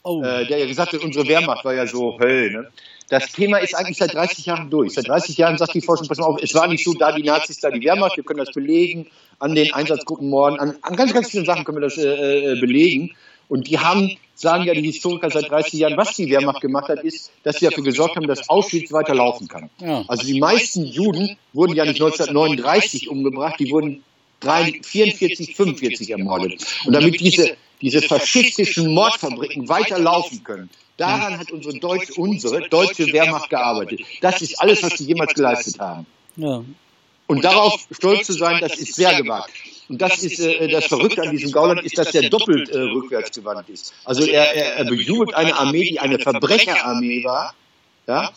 Oh. 0.04 0.24
Äh, 0.24 0.48
der 0.48 0.58
ja 0.58 0.66
gesagt 0.66 0.94
hat, 0.94 1.04
unsere 1.04 1.28
Wehrmacht 1.28 1.64
war 1.64 1.74
ja 1.76 1.86
so 1.86 2.18
Höll. 2.20 2.52
Ne? 2.52 2.72
Das 3.12 3.30
Thema 3.30 3.58
ist 3.58 3.76
eigentlich 3.76 3.98
seit 3.98 4.14
30 4.14 4.46
Jahren 4.46 4.70
durch. 4.70 4.94
Seit 4.94 5.10
30 5.10 5.36
Jahren 5.36 5.58
sagt 5.58 5.74
die 5.74 5.82
Forschung, 5.82 6.08
pass 6.08 6.18
mal 6.18 6.28
auf, 6.28 6.42
es 6.42 6.54
war 6.54 6.70
nicht 6.70 6.86
so, 6.86 6.94
da 6.94 7.12
die 7.12 7.24
Nazis, 7.24 7.60
da 7.60 7.70
die 7.70 7.82
Wehrmacht, 7.82 8.16
wir 8.16 8.24
können 8.24 8.40
das 8.40 8.54
belegen, 8.54 9.08
an 9.38 9.54
den 9.54 9.74
Einsatzgruppenmorden, 9.74 10.58
an, 10.58 10.78
an 10.82 10.96
ganz, 10.96 11.14
ganz 11.14 11.30
vielen 11.30 11.44
Sachen 11.44 11.66
können 11.66 11.80
wir 11.80 11.90
das 11.90 11.98
äh, 11.98 12.54
äh, 12.54 12.60
belegen. 12.62 13.14
Und 13.50 13.68
die 13.68 13.78
haben, 13.80 14.16
sagen 14.34 14.64
ja 14.64 14.74
die 14.74 14.84
Historiker 14.84 15.30
seit 15.30 15.52
30 15.52 15.74
Jahren, 15.74 15.98
was 15.98 16.16
die 16.16 16.30
Wehrmacht 16.30 16.62
gemacht 16.62 16.88
hat, 16.88 17.04
ist, 17.04 17.34
dass 17.44 17.58
sie 17.58 17.66
dafür 17.66 17.84
gesorgt 17.84 18.16
haben, 18.16 18.28
dass 18.28 18.48
Auschwitz 18.48 18.94
weiterlaufen 18.94 19.50
kann. 19.50 19.70
Ja. 19.82 20.06
Also 20.08 20.26
die 20.26 20.40
meisten 20.40 20.86
Juden 20.86 21.36
wurden 21.52 21.76
ja 21.76 21.84
nicht 21.84 22.02
1939 22.02 23.10
umgebracht, 23.10 23.56
die 23.60 23.72
wurden 23.72 24.06
44, 24.42 25.54
45 25.54 26.12
ermordet. 26.12 26.66
Und 26.86 26.94
damit 26.94 27.20
diese, 27.20 27.58
diese 27.82 28.02
faschistischen 28.02 28.94
Mordfabriken 28.94 29.68
weiterlaufen 29.68 30.46
können, 30.46 30.70
daran 31.02 31.40
hat 31.40 31.52
unsere 31.52 31.78
deutsche, 31.80 32.14
unsere 32.14 32.70
deutsche 32.70 33.08
Wehrmacht 33.12 33.50
gearbeitet. 33.50 34.02
Das 34.22 34.42
ist 34.42 34.62
alles, 34.62 34.84
was 34.84 34.98
sie 34.98 35.06
jemals 35.06 35.34
geleistet 35.34 35.80
haben. 35.80 36.06
Ja. 36.36 36.64
Und 37.28 37.44
darauf 37.44 37.88
stolz 37.92 38.28
zu 38.28 38.34
sein, 38.34 38.60
das 38.60 38.78
ist 38.78 38.96
sehr 38.96 39.22
gewagt. 39.22 39.52
Und 39.90 40.02
das 40.02 40.24
ist 40.24 40.40
äh, 40.40 40.68
das 40.68 40.86
Verrückte 40.86 41.22
an 41.22 41.32
diesem 41.32 41.52
Gauland, 41.52 41.82
ist, 41.84 41.98
dass 41.98 42.14
er 42.14 42.30
doppelt 42.30 42.70
äh, 42.70 42.78
rückwärtsgewandt 42.78 43.70
ist. 43.70 43.94
Also 44.06 44.26
er, 44.26 44.54
er, 44.56 44.76
er 44.76 44.86
bejubelt 44.86 45.34
eine 45.34 45.56
Armee, 45.56 45.84
die 45.84 46.00
eine 46.00 46.20
Verbrecherarmee 46.20 47.24
war, 47.24 47.54
ja? 48.08 48.32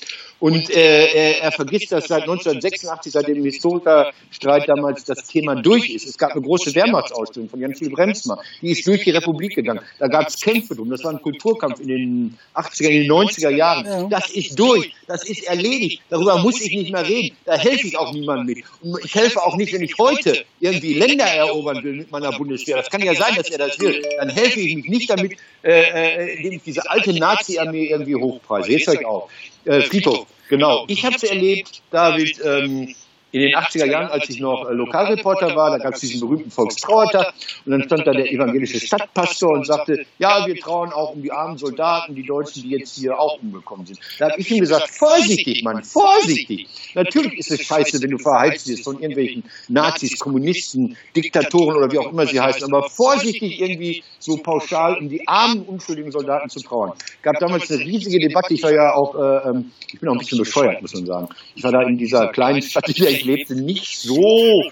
Und 0.44 0.68
äh, 0.68 1.06
er, 1.06 1.42
er 1.44 1.52
vergisst, 1.52 1.90
dass 1.90 2.06
seit 2.06 2.24
1986, 2.24 3.14
seit 3.14 3.28
dem 3.28 3.42
Historikerstreit 3.44 4.68
damals, 4.68 5.02
das 5.04 5.26
Thema 5.26 5.54
durch 5.54 5.88
ist. 5.88 6.06
Es 6.06 6.18
gab 6.18 6.32
eine 6.32 6.42
große 6.42 6.74
Wehrmachtsausstellung 6.74 7.48
von 7.48 7.60
Jan-Phil 7.60 7.88
Bremsmer. 7.88 8.38
Die 8.60 8.72
ist 8.72 8.86
durch 8.86 9.04
die 9.04 9.12
Republik 9.12 9.54
gegangen. 9.54 9.80
Da 9.98 10.06
gab 10.06 10.28
es 10.28 10.38
Kämpfe 10.38 10.74
drum. 10.74 10.90
Das 10.90 11.02
war 11.02 11.12
ein 11.12 11.22
Kulturkampf 11.22 11.80
in 11.80 11.88
den 11.88 12.38
80er, 12.54 12.88
in 12.88 13.02
den 13.04 13.10
90er 13.10 13.48
Jahren. 13.48 14.10
Das 14.10 14.28
ist 14.32 14.58
durch. 14.58 14.92
Das 15.06 15.26
ist 15.26 15.44
erledigt. 15.44 16.02
Darüber 16.10 16.36
muss 16.36 16.60
ich 16.60 16.76
nicht 16.76 16.92
mehr 16.92 17.08
reden. 17.08 17.34
Da 17.46 17.56
helfe 17.56 17.86
ich 17.86 17.96
auch 17.96 18.12
niemandem 18.12 18.54
mit. 18.54 18.64
Und 18.82 19.02
ich 19.02 19.14
helfe 19.14 19.42
auch 19.42 19.56
nicht, 19.56 19.72
wenn 19.72 19.80
ich 19.82 19.96
heute 19.96 20.44
irgendwie 20.60 20.92
Länder 20.92 21.24
erobern 21.24 21.82
will 21.82 21.94
mit 21.94 22.10
meiner 22.10 22.32
Bundeswehr. 22.32 22.76
Das 22.76 22.90
kann 22.90 23.00
ja 23.00 23.14
sein, 23.14 23.34
dass 23.34 23.48
er 23.48 23.56
das 23.56 23.80
will. 23.80 24.02
Dann 24.18 24.28
helfe 24.28 24.60
ich 24.60 24.76
mich 24.76 24.88
nicht 24.88 25.08
damit, 25.08 25.38
äh, 25.62 25.70
äh 25.70 26.36
indem 26.36 26.52
ich 26.52 26.62
diese 26.64 26.90
alte 26.90 27.14
Nazi-Armee 27.14 27.86
irgendwie 27.86 28.16
hochpreise. 28.16 28.72
Jetzt 28.72 28.88
höre 28.88 29.00
ich 29.00 29.06
auf. 29.06 29.30
Äh, 29.64 29.80
Friedhof. 29.80 30.26
Genau. 30.48 30.84
Ich 30.88 31.04
habe 31.04 31.16
es 31.16 31.22
erlebt, 31.22 31.82
David, 31.90 32.40
ähm, 32.44 32.94
in 33.34 33.40
den 33.40 33.56
80er 33.56 33.86
Jahren, 33.86 34.06
als 34.10 34.30
ich 34.30 34.38
noch 34.38 34.70
äh, 34.70 34.74
Lokalreporter 34.74 35.56
war, 35.56 35.76
da 35.76 35.78
gab 35.82 35.94
es 35.94 36.00
diesen 36.00 36.20
berühmten 36.20 36.52
Volkstrauertag 36.52 37.34
und 37.66 37.72
dann 37.72 37.82
stand 37.82 38.06
da 38.06 38.12
der 38.12 38.30
evangelische 38.30 38.78
Stadtpastor 38.78 39.50
und 39.50 39.66
sagte, 39.66 40.06
ja, 40.20 40.46
wir 40.46 40.54
trauen 40.54 40.92
auch 40.92 41.16
um 41.16 41.20
die 41.20 41.32
armen 41.32 41.58
Soldaten, 41.58 42.14
die 42.14 42.22
Deutschen, 42.22 42.62
die 42.62 42.70
jetzt 42.70 42.96
hier 42.96 43.18
auch 43.18 43.42
umgekommen 43.42 43.86
sind. 43.86 43.98
Da 44.20 44.30
habe 44.30 44.40
ich 44.40 44.48
ihm 44.52 44.60
gesagt, 44.60 44.88
vorsichtig, 44.88 45.64
Mann, 45.64 45.82
vorsichtig. 45.82 46.68
Natürlich 46.94 47.36
ist 47.40 47.50
es 47.50 47.62
scheiße, 47.62 48.00
wenn 48.02 48.10
du 48.10 48.18
verheizt 48.18 48.68
wirst 48.68 48.84
von 48.84 49.00
irgendwelchen 49.00 49.42
Nazis, 49.66 50.16
Kommunisten, 50.16 50.96
Diktatoren 51.16 51.76
oder 51.76 51.90
wie 51.90 51.98
auch 51.98 52.12
immer 52.12 52.28
sie 52.28 52.40
heißen, 52.40 52.72
aber 52.72 52.88
vorsichtig 52.88 53.60
irgendwie 53.60 54.04
so 54.20 54.36
pauschal 54.36 54.96
um 55.00 55.08
die 55.08 55.26
armen, 55.26 55.64
unschuldigen 55.64 56.12
Soldaten 56.12 56.48
zu 56.50 56.60
trauern. 56.60 56.92
Es 56.98 57.22
gab 57.22 57.40
damals 57.40 57.68
eine 57.68 57.80
riesige 57.80 58.20
Debatte, 58.20 58.54
ich 58.54 58.62
war 58.62 58.72
ja 58.72 58.94
auch, 58.94 59.16
äh, 59.16 59.64
ich 59.92 59.98
bin 59.98 60.08
auch 60.08 60.12
ein 60.12 60.18
bisschen 60.18 60.38
bescheuert, 60.38 60.80
muss 60.80 60.94
man 60.94 61.04
sagen. 61.04 61.28
Ich 61.56 61.64
war 61.64 61.72
da 61.72 61.82
in 61.82 61.96
dieser 61.96 62.28
kleinen 62.28 62.62
Stadt, 62.62 62.86
der 62.86 63.23
ich 63.24 63.36
lebte, 63.36 63.54
nicht 63.54 63.98
so 63.98 64.62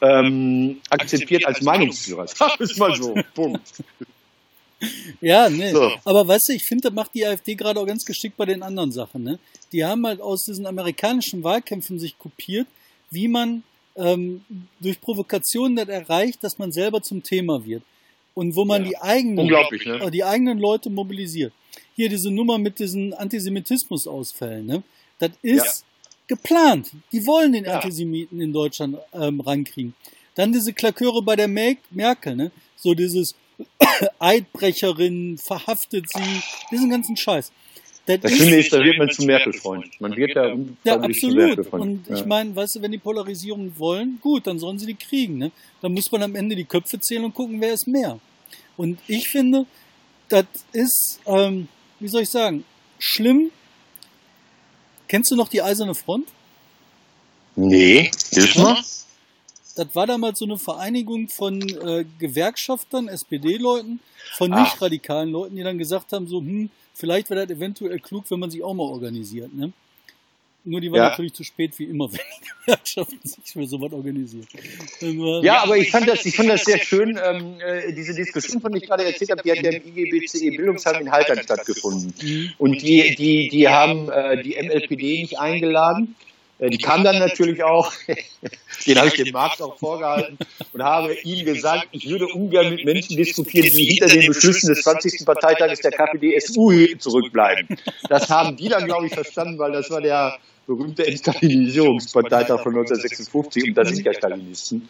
ähm, 0.00 0.80
akzeptiert 0.90 1.46
als 1.46 1.62
Meinungsführer. 1.62 2.26
Sag 2.26 2.60
es 2.60 2.76
mal 2.76 2.94
so. 2.94 3.14
Punkt. 3.34 3.62
Ja, 5.20 5.50
ne. 5.50 5.72
So. 5.72 5.92
Aber 6.04 6.26
weißt 6.26 6.48
du, 6.48 6.52
ich 6.54 6.64
finde, 6.64 6.88
das 6.88 6.94
macht 6.94 7.14
die 7.14 7.26
AfD 7.26 7.54
gerade 7.54 7.78
auch 7.80 7.86
ganz 7.86 8.04
geschickt 8.04 8.36
bei 8.36 8.46
den 8.46 8.62
anderen 8.62 8.92
Sachen. 8.92 9.22
Ne? 9.22 9.38
Die 9.72 9.84
haben 9.84 10.06
halt 10.06 10.20
aus 10.20 10.44
diesen 10.44 10.66
amerikanischen 10.66 11.44
Wahlkämpfen 11.44 11.98
sich 11.98 12.18
kopiert, 12.18 12.66
wie 13.10 13.28
man 13.28 13.62
ähm, 13.96 14.42
durch 14.80 15.00
Provokationen 15.00 15.76
das 15.76 15.88
erreicht, 15.88 16.42
dass 16.42 16.58
man 16.58 16.72
selber 16.72 17.02
zum 17.02 17.22
Thema 17.22 17.64
wird. 17.64 17.82
Und 18.34 18.56
wo 18.56 18.64
man 18.64 18.84
ja. 18.84 18.88
die 18.88 18.98
eigenen, 18.98 19.46
ne? 19.46 20.10
die 20.10 20.24
eigenen 20.24 20.58
Leute 20.58 20.88
mobilisiert. 20.88 21.52
Hier 21.96 22.08
diese 22.08 22.30
Nummer 22.30 22.58
mit 22.58 22.78
diesen 22.78 23.12
Antisemitismus-Ausfällen, 23.12 24.64
ne? 24.64 24.82
Das 25.18 25.32
ist 25.42 25.84
geplant. 26.30 26.92
Die 27.12 27.26
wollen 27.26 27.52
den 27.52 27.64
ja. 27.64 27.74
Antisemiten 27.74 28.40
in 28.40 28.52
Deutschland 28.52 28.96
ähm, 29.12 29.40
rankriegen. 29.40 29.94
Dann 30.36 30.52
diese 30.52 30.72
Klaköre 30.72 31.22
bei 31.22 31.34
der 31.34 31.48
Merkel, 31.48 32.36
ne? 32.36 32.52
So 32.76 32.94
dieses 32.94 33.34
Eidbrecherin, 34.18 35.36
verhaftet 35.38 36.06
sie, 36.08 36.40
diesen 36.70 36.88
ganzen 36.88 37.16
Scheiß. 37.16 37.52
Das, 38.06 38.20
das 38.20 38.32
Schöne 38.32 38.56
ist, 38.56 38.72
da 38.72 38.82
wird 38.82 38.96
man 38.96 39.10
zum 39.10 39.26
Merkel-Freund. 39.26 40.00
Man 40.00 40.16
wird 40.16 40.34
da 40.34 40.54
ja, 40.84 41.00
absolut. 41.00 41.72
Und 41.72 42.08
ja. 42.08 42.16
ich 42.16 42.24
meine, 42.24 42.54
weißt 42.56 42.76
du, 42.76 42.82
wenn 42.82 42.92
die 42.92 42.98
Polarisierung 42.98 43.72
wollen, 43.76 44.18
gut, 44.22 44.46
dann 44.46 44.58
sollen 44.58 44.78
sie 44.78 44.86
die 44.86 44.94
kriegen. 44.94 45.36
Ne? 45.38 45.50
Dann 45.82 45.92
muss 45.92 46.10
man 46.10 46.22
am 46.22 46.34
Ende 46.34 46.56
die 46.56 46.64
Köpfe 46.64 46.98
zählen 47.00 47.24
und 47.24 47.34
gucken, 47.34 47.60
wer 47.60 47.74
ist 47.74 47.86
mehr. 47.86 48.18
Und 48.76 48.98
ich 49.08 49.28
finde, 49.28 49.66
das 50.28 50.46
ist, 50.72 51.20
ähm, 51.26 51.68
wie 51.98 52.08
soll 52.08 52.22
ich 52.22 52.30
sagen, 52.30 52.64
schlimm, 52.98 53.50
Kennst 55.10 55.28
du 55.32 55.34
noch 55.34 55.48
die 55.48 55.60
Eiserne 55.60 55.96
Front? 55.96 56.28
Nee, 57.56 58.12
hilf 58.30 58.54
mal. 58.54 58.76
Das 59.74 59.88
war 59.92 60.06
damals 60.06 60.38
so 60.38 60.44
eine 60.44 60.56
Vereinigung 60.56 61.28
von 61.28 61.60
äh, 61.60 62.04
Gewerkschaftern, 62.20 63.08
SPD-Leuten, 63.08 63.98
von 64.36 64.52
ah. 64.52 64.62
nicht 64.62 64.80
radikalen 64.80 65.32
Leuten, 65.32 65.56
die 65.56 65.64
dann 65.64 65.78
gesagt 65.78 66.12
haben, 66.12 66.28
so, 66.28 66.38
hm, 66.38 66.70
vielleicht 66.94 67.28
wäre 67.28 67.44
das 67.44 67.56
eventuell 67.56 67.98
klug, 67.98 68.30
wenn 68.30 68.38
man 68.38 68.52
sich 68.52 68.62
auch 68.62 68.72
mal 68.72 68.84
organisiert. 68.84 69.52
Ne? 69.52 69.72
Nur 70.64 70.80
die 70.80 70.90
war 70.90 70.98
ja. 70.98 71.08
natürlich 71.10 71.32
zu 71.32 71.42
spät, 71.42 71.78
wie 71.78 71.84
immer, 71.84 72.04
wenn 72.12 72.18
die 72.18 72.48
Gewerkschaften 72.64 73.20
sich 73.22 73.52
für 73.52 73.66
sowas 73.66 73.92
organisieren. 73.92 74.46
Ja, 75.42 75.62
aber 75.62 75.76
ich 75.78 75.90
fand 75.90 76.08
das, 76.08 76.24
ich 76.26 76.36
fand 76.36 76.50
das 76.50 76.64
sehr 76.64 76.78
schön. 76.78 77.18
Ähm, 77.22 77.60
äh, 77.60 77.92
diese 77.92 78.14
Diskussion, 78.14 78.60
von 78.60 78.72
der 78.72 78.82
ich 78.82 78.88
gerade 78.88 79.04
erzählt 79.04 79.30
habe, 79.30 79.42
die 79.42 79.50
hat 79.50 79.62
ja 79.62 79.70
im 79.70 79.96
IGBCE 79.96 80.56
Bildungsheim 80.56 81.00
in 81.00 81.10
Haltern 81.10 81.42
stattgefunden. 81.42 82.14
Mhm. 82.22 82.52
Und 82.58 82.82
die, 82.82 83.14
die, 83.16 83.48
die 83.48 83.68
haben 83.68 84.10
äh, 84.10 84.42
die 84.42 84.56
MLPD 84.60 85.22
nicht 85.22 85.38
eingeladen. 85.38 86.14
Äh, 86.60 86.68
die 86.68 86.78
kam 86.78 87.02
dann 87.02 87.18
natürlich 87.18 87.62
auch, 87.64 87.90
den 88.86 88.98
habe 88.98 89.08
ich 89.08 89.14
dem 89.14 89.32
Marx 89.32 89.60
auch 89.62 89.78
vorgehalten 89.78 90.36
und 90.72 90.82
habe 90.82 91.14
ihm 91.24 91.44
gesagt, 91.44 91.88
ich 91.92 92.08
würde 92.08 92.26
ungern 92.26 92.70
mit 92.74 92.84
Menschen 92.84 93.16
diskutieren, 93.16 93.68
die 93.74 93.86
hinter 93.86 94.14
den 94.14 94.26
Beschlüssen 94.26 94.68
des 94.74 94.82
20. 94.82 95.24
Parteitages 95.24 95.80
der 95.80 95.92
KPD-SU 95.92 96.98
zurückbleiben. 96.98 97.78
Das 98.08 98.28
haben 98.28 98.56
die 98.56 98.68
dann, 98.68 98.84
glaube 98.84 99.06
ich, 99.06 99.14
verstanden, 99.14 99.58
weil 99.58 99.72
das 99.72 99.90
war 99.90 100.02
der 100.02 100.38
berühmte 100.76 101.06
Entstalinisierungsparteitag 101.06 102.62
von 102.62 102.76
1956 102.76 103.68
und 103.68 103.74
da 103.74 103.84
sind 103.84 104.04
ja 104.04 104.14
Stalinisten. 104.14 104.88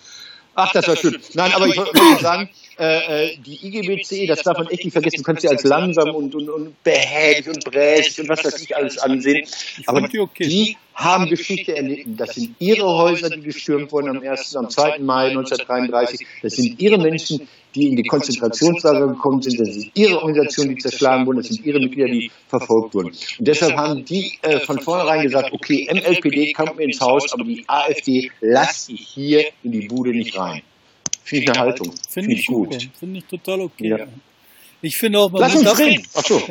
Ach, 0.54 0.72
das 0.72 0.88
war 0.88 0.96
schön. 0.96 1.18
Nein, 1.34 1.52
aber 1.52 1.68
ich 1.68 1.76
wollte 1.76 2.20
sagen, 2.20 2.50
äh, 2.78 3.28
äh 3.28 3.36
die 3.38 3.66
IGBC, 3.66 4.26
das 4.26 4.42
darf 4.42 4.58
man 4.58 4.66
echt 4.68 4.84
nicht 4.84 4.92
vergessen, 4.92 5.18
du 5.18 5.22
kannst 5.22 5.42
sie 5.42 5.48
als 5.48 5.62
langsam 5.62 6.14
und, 6.14 6.34
und, 6.34 6.50
und 6.50 6.82
behäbig 6.82 7.48
und 7.48 7.64
bräsig 7.64 8.20
und 8.20 8.28
was 8.28 8.44
weiß 8.44 8.60
ich 8.60 8.76
alles 8.76 8.98
ansehen. 8.98 9.46
Aber 9.86 10.06
die, 10.08 10.76
haben 11.00 11.26
Geschichte 11.26 11.74
erlitten. 11.74 12.16
Das 12.16 12.34
sind 12.34 12.54
ihre 12.58 12.86
Häuser, 12.86 13.30
die 13.30 13.40
gestürmt 13.40 13.90
wurden 13.90 14.16
am 14.16 14.22
1. 14.22 14.54
am 14.56 14.68
2. 14.68 14.98
Mai 14.98 15.28
1933. 15.28 16.26
Das 16.42 16.54
sind 16.56 16.80
ihre 16.80 16.98
Menschen, 16.98 17.48
die 17.74 17.88
in 17.88 17.96
die 17.96 18.02
Konzentrationslager 18.02 19.08
gekommen 19.08 19.40
sind. 19.40 19.58
Das 19.58 19.74
sind 19.74 19.90
ihre 19.94 20.20
Organisationen, 20.20 20.74
die 20.74 20.82
zerschlagen 20.82 21.26
wurden. 21.26 21.38
Das 21.38 21.48
sind 21.48 21.64
ihre 21.64 21.78
Mitglieder, 21.80 22.08
die 22.08 22.30
verfolgt 22.48 22.94
wurden. 22.94 23.08
Und 23.08 23.48
deshalb 23.48 23.76
haben 23.76 24.04
die 24.04 24.38
äh, 24.42 24.60
von 24.60 24.78
vornherein 24.80 25.22
gesagt, 25.22 25.52
okay, 25.52 25.88
MLPD 25.90 26.52
kommt 26.52 26.76
mir 26.76 26.84
ins 26.84 27.00
Haus, 27.00 27.32
aber 27.32 27.44
die 27.44 27.64
AfD 27.66 28.30
lasse 28.40 28.92
ich 28.92 29.08
hier 29.08 29.46
in 29.62 29.72
die 29.72 29.88
Bude 29.88 30.10
nicht 30.10 30.38
rein. 30.38 30.62
Finde 31.24 31.44
ich 31.44 31.50
eine 31.50 31.60
Haltung. 31.60 31.92
Finde 32.08 32.28
Find 32.28 32.38
ich 32.40 32.46
gut. 32.46 32.88
Finde 32.98 33.18
ich 33.18 33.24
total 33.24 33.60
okay. 33.60 33.88
Ja. 33.88 34.06
Ich 34.82 34.96
finde 34.96 35.18
auch, 35.18 35.30
man 35.30 35.42
Lass 35.42 35.54
uns 35.54 35.78
reden. 35.78 36.02
Ach 36.14 36.24
so. 36.24 36.42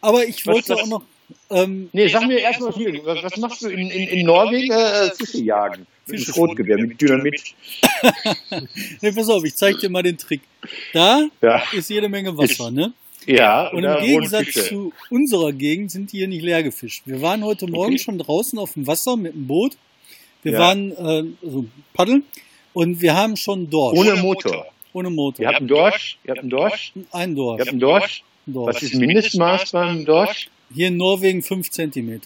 Aber 0.00 0.24
ich 0.26 0.46
wollte 0.46 0.74
auch 0.74 0.86
noch 0.86 1.02
ähm, 1.50 1.88
nee, 1.92 2.08
sag 2.08 2.26
mir 2.26 2.38
erstmal 2.38 2.72
viel. 2.72 3.00
Was, 3.04 3.22
was 3.22 3.36
machst 3.36 3.62
du 3.62 3.68
in, 3.68 3.90
in, 3.90 4.08
in 4.08 4.26
Norwegen? 4.26 4.72
Äh, 4.72 5.10
Fische 5.16 5.42
jagen. 5.42 5.86
Mit 6.06 6.16
einem 6.16 6.24
Schrotgewehr, 6.24 6.78
mit 6.78 7.00
Dynamit. 7.00 7.54
nee, 9.00 9.12
pass 9.12 9.28
auf, 9.28 9.44
ich 9.44 9.54
zeig 9.54 9.78
dir 9.78 9.90
mal 9.90 10.02
den 10.02 10.18
Trick. 10.18 10.42
Da 10.92 11.28
ja. 11.40 11.62
ist 11.72 11.90
jede 11.90 12.08
Menge 12.08 12.36
Wasser, 12.36 12.70
ne? 12.70 12.92
Ja. 13.26 13.68
Und 13.68 13.84
im 13.84 14.00
Gegensatz 14.00 14.68
zu 14.68 14.92
unserer 15.08 15.52
Gegend 15.52 15.90
sind 15.90 16.12
die 16.12 16.18
hier 16.18 16.28
nicht 16.28 16.42
leer 16.42 16.62
gefischt. 16.62 17.02
Wir 17.06 17.20
waren 17.22 17.44
heute 17.44 17.66
Morgen 17.66 17.94
okay. 17.94 17.98
schon 17.98 18.18
draußen 18.18 18.58
auf 18.58 18.74
dem 18.74 18.86
Wasser 18.86 19.16
mit 19.16 19.34
dem 19.34 19.46
Boot. 19.46 19.76
Wir 20.42 20.52
ja. 20.52 20.58
waren 20.58 20.92
äh, 20.92 21.46
also 21.46 21.66
paddeln 21.92 22.24
und 22.72 23.00
wir 23.00 23.14
haben 23.14 23.36
schon 23.36 23.68
Dorsch. 23.68 23.98
Ohne 23.98 24.16
Motor. 24.16 24.66
Ohne 24.92 25.10
Motor. 25.10 25.42
Ihr 25.42 25.48
habt 25.48 25.58
einen 25.58 25.68
Dorsch? 25.68 26.18
Ihr 26.24 26.30
habt 26.30 26.40
einen 26.40 26.50
Dorsch? 26.50 26.92
Ein 27.12 27.34
Dorsch. 27.36 27.58
Ihr 27.58 27.60
habt 27.60 27.70
einen 27.70 27.80
Dorsch? 27.80 28.24
Dorsch. 28.46 28.76
Was 28.76 28.82
ist 28.82 28.94
Mindestmaß 28.94 29.72
beim 29.72 30.04
Dorsch? 30.04 30.48
Hier 30.72 30.88
in 30.88 30.96
Norwegen 30.96 31.42
5 31.42 31.70
cm. 31.70 32.20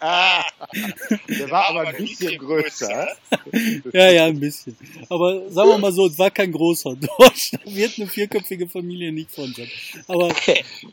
Der 0.00 1.50
war 1.50 1.68
aber 1.68 1.88
ein 1.88 1.96
bisschen 1.96 2.38
größer. 2.38 3.08
ja, 3.92 4.10
ja, 4.10 4.26
ein 4.26 4.38
bisschen. 4.38 4.76
Aber 5.08 5.50
sagen 5.50 5.70
wir 5.70 5.78
mal 5.78 5.92
so, 5.92 6.06
es 6.06 6.18
war 6.18 6.30
kein 6.30 6.52
großer 6.52 6.96
Dorsch. 6.96 7.52
Da 7.64 7.74
wird 7.74 7.98
eine 7.98 8.06
vierköpfige 8.06 8.68
Familie 8.68 9.12
nicht 9.12 9.30
von 9.30 9.52
sein. 9.52 9.68
Aber 10.06 10.30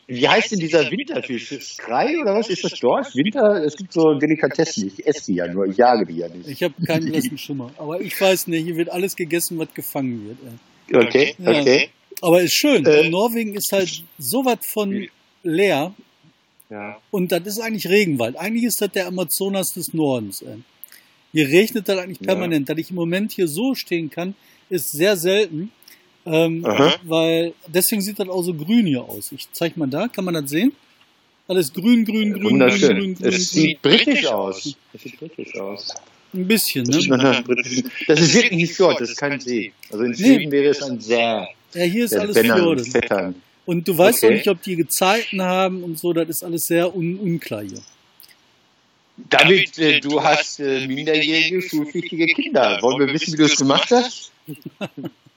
Wie 0.07 0.27
heißt 0.27 0.51
denn 0.51 0.59
dieser 0.59 0.89
Winterfisch? 0.89 1.51
Ist 1.51 1.75
Skrei 1.77 2.17
oder 2.19 2.35
was? 2.35 2.49
Ist 2.49 2.63
das 2.63 2.79
Dorsch? 2.79 3.15
Winter? 3.15 3.63
Es 3.63 3.75
gibt 3.75 3.93
so 3.93 4.13
Delikatessen. 4.15 4.87
Ich 4.87 5.05
esse 5.05 5.25
die 5.27 5.35
ja 5.35 5.47
nur, 5.47 5.65
ich 5.65 5.77
jage 5.77 6.05
die 6.05 6.17
ja 6.17 6.27
nicht. 6.29 6.47
Ich 6.47 6.63
habe 6.63 6.73
keinen 6.85 7.05
blassen 7.11 7.37
Schimmer. 7.37 7.71
Aber 7.77 8.01
ich 8.01 8.19
weiß 8.19 8.47
nicht, 8.47 8.63
hier 8.63 8.77
wird 8.77 8.89
alles 8.89 9.15
gegessen, 9.15 9.57
was 9.59 9.73
gefangen 9.73 10.27
wird. 10.27 10.37
Okay, 11.05 11.35
okay. 11.39 11.81
Ja. 11.81 11.87
Aber 12.21 12.41
ist 12.41 12.53
schön. 12.53 12.85
Äh, 12.85 13.09
Norwegen 13.09 13.55
ist 13.55 13.71
halt 13.71 14.03
so 14.17 14.45
was 14.45 14.59
von 14.61 15.07
leer. 15.43 15.93
Ja. 16.69 16.97
Und 17.11 17.31
das 17.31 17.45
ist 17.45 17.59
eigentlich 17.59 17.87
Regenwald. 17.87 18.37
Eigentlich 18.37 18.63
ist 18.63 18.81
das 18.81 18.91
der 18.91 19.07
Amazonas 19.07 19.73
des 19.73 19.93
Nordens. 19.93 20.41
Ey. 20.41 20.57
Hier 21.31 21.47
regnet 21.47 21.87
das 21.87 21.97
eigentlich 21.97 22.19
permanent. 22.19 22.67
Ja. 22.69 22.75
Dass 22.75 22.83
ich 22.83 22.89
im 22.89 22.95
Moment 22.95 23.31
hier 23.31 23.47
so 23.47 23.75
stehen 23.75 24.09
kann, 24.09 24.35
ist 24.69 24.91
sehr 24.91 25.17
selten. 25.17 25.71
Ähm, 26.25 26.63
weil 27.03 27.53
deswegen 27.67 28.01
sieht 28.01 28.19
das 28.19 28.29
auch 28.29 28.41
so 28.41 28.53
grün 28.53 28.87
hier 28.87 29.03
aus. 29.03 29.31
Ich 29.31 29.47
zeig 29.51 29.77
mal 29.77 29.87
da, 29.87 30.07
kann 30.07 30.25
man 30.25 30.33
das 30.33 30.49
sehen? 30.49 30.71
Alles 31.47 31.71
grün, 31.71 32.03
grün, 32.03 32.33
grün, 32.33 32.43
Wunderschön. 32.43 32.97
grün, 32.97 33.13
grün, 33.13 33.15
grün. 33.15 33.33
Es 33.33 33.51
sieht 33.51 33.81
britisch 33.81 34.25
aus. 34.25 34.75
Es 34.93 35.01
sieht 35.01 35.19
britisch 35.19 35.55
aus. 35.57 35.93
Ein 36.35 36.47
bisschen, 36.47 36.83
ne? 36.85 37.43
Das 38.07 38.19
ist 38.19 38.33
wirklich 38.33 38.61
ein 38.61 38.67
Fjord, 38.67 38.99
das 38.99 39.11
ist 39.11 39.17
kein 39.17 39.39
See. 39.39 39.71
Also 39.89 40.03
in 40.03 40.13
Schweden 40.13 40.49
nee. 40.49 40.51
wäre 40.51 40.71
es 40.71 40.83
ein 40.83 40.99
sehr. 40.99 41.47
Ja, 41.73 41.81
hier 41.83 42.05
ist 42.05 42.15
alles 42.15 42.37
Fjorde. 42.37 43.33
Und 43.65 43.87
du 43.87 43.97
weißt 43.97 44.19
okay. 44.19 44.27
auch 44.27 44.37
nicht, 44.37 44.47
ob 44.49 44.61
die 44.61 44.75
Gezeiten 44.75 45.41
haben 45.41 45.83
und 45.83 45.97
so, 45.97 46.13
das 46.13 46.27
ist 46.29 46.43
alles 46.43 46.65
sehr 46.67 46.95
un 46.95 47.17
unklar 47.17 47.63
hier. 47.63 47.81
David, 49.29 49.79
äh, 49.79 50.01
du 50.01 50.21
hast 50.21 50.59
äh, 50.59 50.85
minderjährige, 50.87 51.61
schulpflichtige 51.61 52.25
Kinder. 52.27 52.79
Wollen 52.81 53.07
wir 53.07 53.13
wissen, 53.13 53.33
wie 53.33 53.37
du 53.37 53.45
es 53.45 53.55
gemacht 53.55 53.89
hast? 53.91 54.31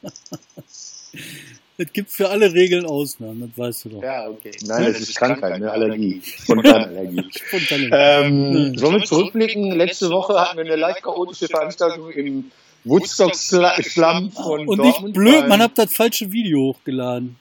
Es 1.80 1.92
gibt 1.92 2.10
für 2.10 2.28
alle 2.28 2.52
Regeln 2.52 2.84
Ausnahmen, 2.86 3.40
das 3.40 3.56
weißt 3.56 3.84
du 3.84 3.88
doch. 3.90 4.02
Ja, 4.02 4.28
okay. 4.28 4.50
Nein, 4.66 4.86
das 4.86 5.00
ist 5.00 5.14
Krankheit, 5.14 5.52
eine 5.52 5.70
Allergie. 5.70 6.20
Spontanallergie. 6.24 7.30
ähm, 7.92 8.76
sollen 8.76 9.00
wir 9.00 9.04
zurückblicken? 9.04 9.70
Letzte 9.76 10.10
Woche 10.10 10.40
hatten 10.40 10.56
wir 10.56 10.64
eine 10.64 10.74
leicht 10.74 11.04
chaotische 11.04 11.46
Veranstaltung 11.46 12.10
im 12.10 12.50
Woodstock-Schlamm 12.82 14.32
von 14.32 14.66
Und 14.66 14.80
nicht 14.80 15.12
blöd, 15.12 15.46
man 15.46 15.62
hat 15.62 15.78
das 15.78 15.94
falsche 15.94 16.32
Video 16.32 16.72
hochgeladen. 16.72 17.36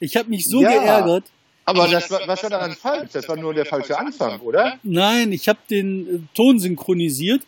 Ich 0.00 0.16
habe 0.16 0.28
mich 0.28 0.44
so 0.44 0.60
ja, 0.60 0.70
geärgert. 0.70 1.24
Aber 1.64 1.88
das 1.88 2.10
war, 2.10 2.20
was 2.26 2.42
war 2.42 2.50
daran 2.50 2.72
falsch? 2.72 3.12
Das 3.12 3.26
war 3.26 3.36
nur 3.36 3.54
der 3.54 3.64
falsche 3.64 3.98
Anfang, 3.98 4.38
oder? 4.40 4.78
Nein, 4.82 5.32
ich 5.32 5.48
habe 5.48 5.58
den 5.70 6.06
äh, 6.06 6.18
Ton 6.34 6.58
synchronisiert 6.58 7.40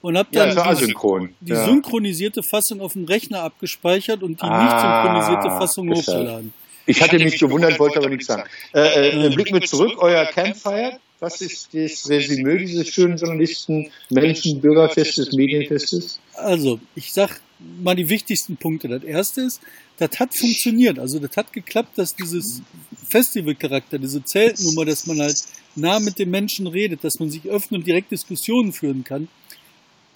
und 0.00 0.16
habe 0.16 0.28
dann 0.32 0.56
ja, 0.56 0.74
die, 0.74 0.94
die 1.40 1.52
ja. 1.52 1.64
synchronisierte 1.64 2.42
Fassung 2.42 2.80
auf 2.80 2.92
dem 2.92 3.04
Rechner 3.04 3.42
abgespeichert 3.42 4.22
und 4.22 4.40
die 4.40 4.44
ah, 4.44 4.64
nicht 4.64 4.80
synchronisierte 4.80 5.58
Fassung 5.58 5.90
hochgeladen. 5.92 6.52
Ich 6.86 7.02
hatte 7.02 7.18
mich 7.18 7.38
gewundert, 7.38 7.78
wollte 7.78 7.98
aber 7.98 8.08
nichts 8.08 8.26
sagen. 8.26 8.44
Äh, 8.74 9.26
äh, 9.26 9.34
blicken 9.34 9.54
wir 9.54 9.62
zurück, 9.62 9.92
euer 9.98 10.24
Campfire. 10.26 10.98
Was 11.20 11.40
ist 11.40 11.74
das 11.74 12.08
Resümee 12.08 12.58
dieses 12.58 12.88
schönen 12.88 13.16
Journalisten, 13.16 13.90
Menschen, 14.08 14.60
Bürgerfestes, 14.60 15.32
Medienfestes? 15.32 16.20
Also, 16.34 16.78
ich 16.94 17.12
sag 17.12 17.40
mal 17.82 17.96
die 17.96 18.08
wichtigsten 18.08 18.56
Punkte. 18.56 18.86
Das 18.86 19.02
erste 19.02 19.40
ist, 19.42 19.60
das 19.98 20.10
hat 20.20 20.32
funktioniert. 20.32 20.98
Also, 20.98 21.18
das 21.18 21.36
hat 21.36 21.52
geklappt, 21.52 21.98
dass 21.98 22.14
dieses 22.14 22.62
Festivalcharakter, 23.10 23.98
diese 23.98 24.24
Zeltnummer, 24.24 24.84
dass 24.84 25.06
man 25.06 25.20
halt 25.20 25.42
nah 25.74 25.98
mit 25.98 26.18
den 26.20 26.30
Menschen 26.30 26.68
redet, 26.68 27.02
dass 27.02 27.18
man 27.18 27.30
sich 27.30 27.46
öffnet 27.46 27.80
und 27.80 27.86
direkt 27.86 28.12
Diskussionen 28.12 28.72
führen 28.72 29.02
kann, 29.02 29.28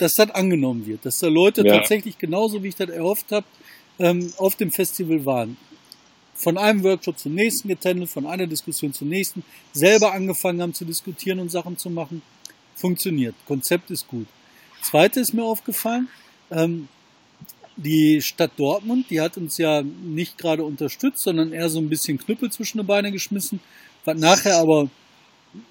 dass 0.03 0.15
das 0.15 0.31
angenommen 0.31 0.85
wird, 0.85 1.07
dass 1.07 1.21
da 1.21 1.29
Leute 1.29 1.65
ja. 1.65 1.77
tatsächlich 1.77 2.19
genauso 2.19 2.63
wie 2.63 2.69
ich 2.69 2.75
das 2.75 2.91
erhofft 2.91 3.31
habe, 3.31 3.47
ähm, 4.01 4.33
auf 4.37 4.57
dem 4.57 4.73
Festival 4.73 5.25
waren. 5.25 5.57
Von 6.35 6.59
einem 6.59 6.83
Workshop 6.83 7.19
zum 7.19 7.35
nächsten 7.35 7.69
getendelt, 7.69 8.11
von 8.11 8.27
einer 8.27 8.49
Diskussion 8.49 8.93
zur 8.93 9.07
nächsten, 9.07 9.45
selber 9.73 10.13
angefangen 10.13 10.61
haben 10.61 10.75
zu 10.75 10.85
diskutieren 10.85 11.39
und 11.39 11.53
Sachen 11.53 11.79
zu 11.79 11.89
machen. 11.89 12.21
Funktioniert. 12.75 13.37
Konzept 13.47 13.93
ist 13.93 14.09
gut. 14.09 14.27
Zweite 14.83 15.21
ist 15.21 15.35
mir 15.35 15.45
aufgefallen, 15.45 16.09
ähm, 16.51 16.89
die 17.77 18.21
Stadt 18.21 18.53
Dortmund, 18.57 19.07
die 19.09 19.21
hat 19.21 19.37
uns 19.37 19.57
ja 19.57 19.83
nicht 19.83 20.37
gerade 20.37 20.65
unterstützt, 20.65 21.23
sondern 21.23 21.53
eher 21.53 21.71
so 21.71 21.79
ein 21.79 21.89
bisschen 21.89 22.19
Knüppel 22.19 22.51
zwischen 22.51 22.79
die 22.79 22.85
Beine 22.85 23.13
geschmissen, 23.13 23.61
was 24.05 24.19
nachher 24.19 24.57
aber 24.59 24.91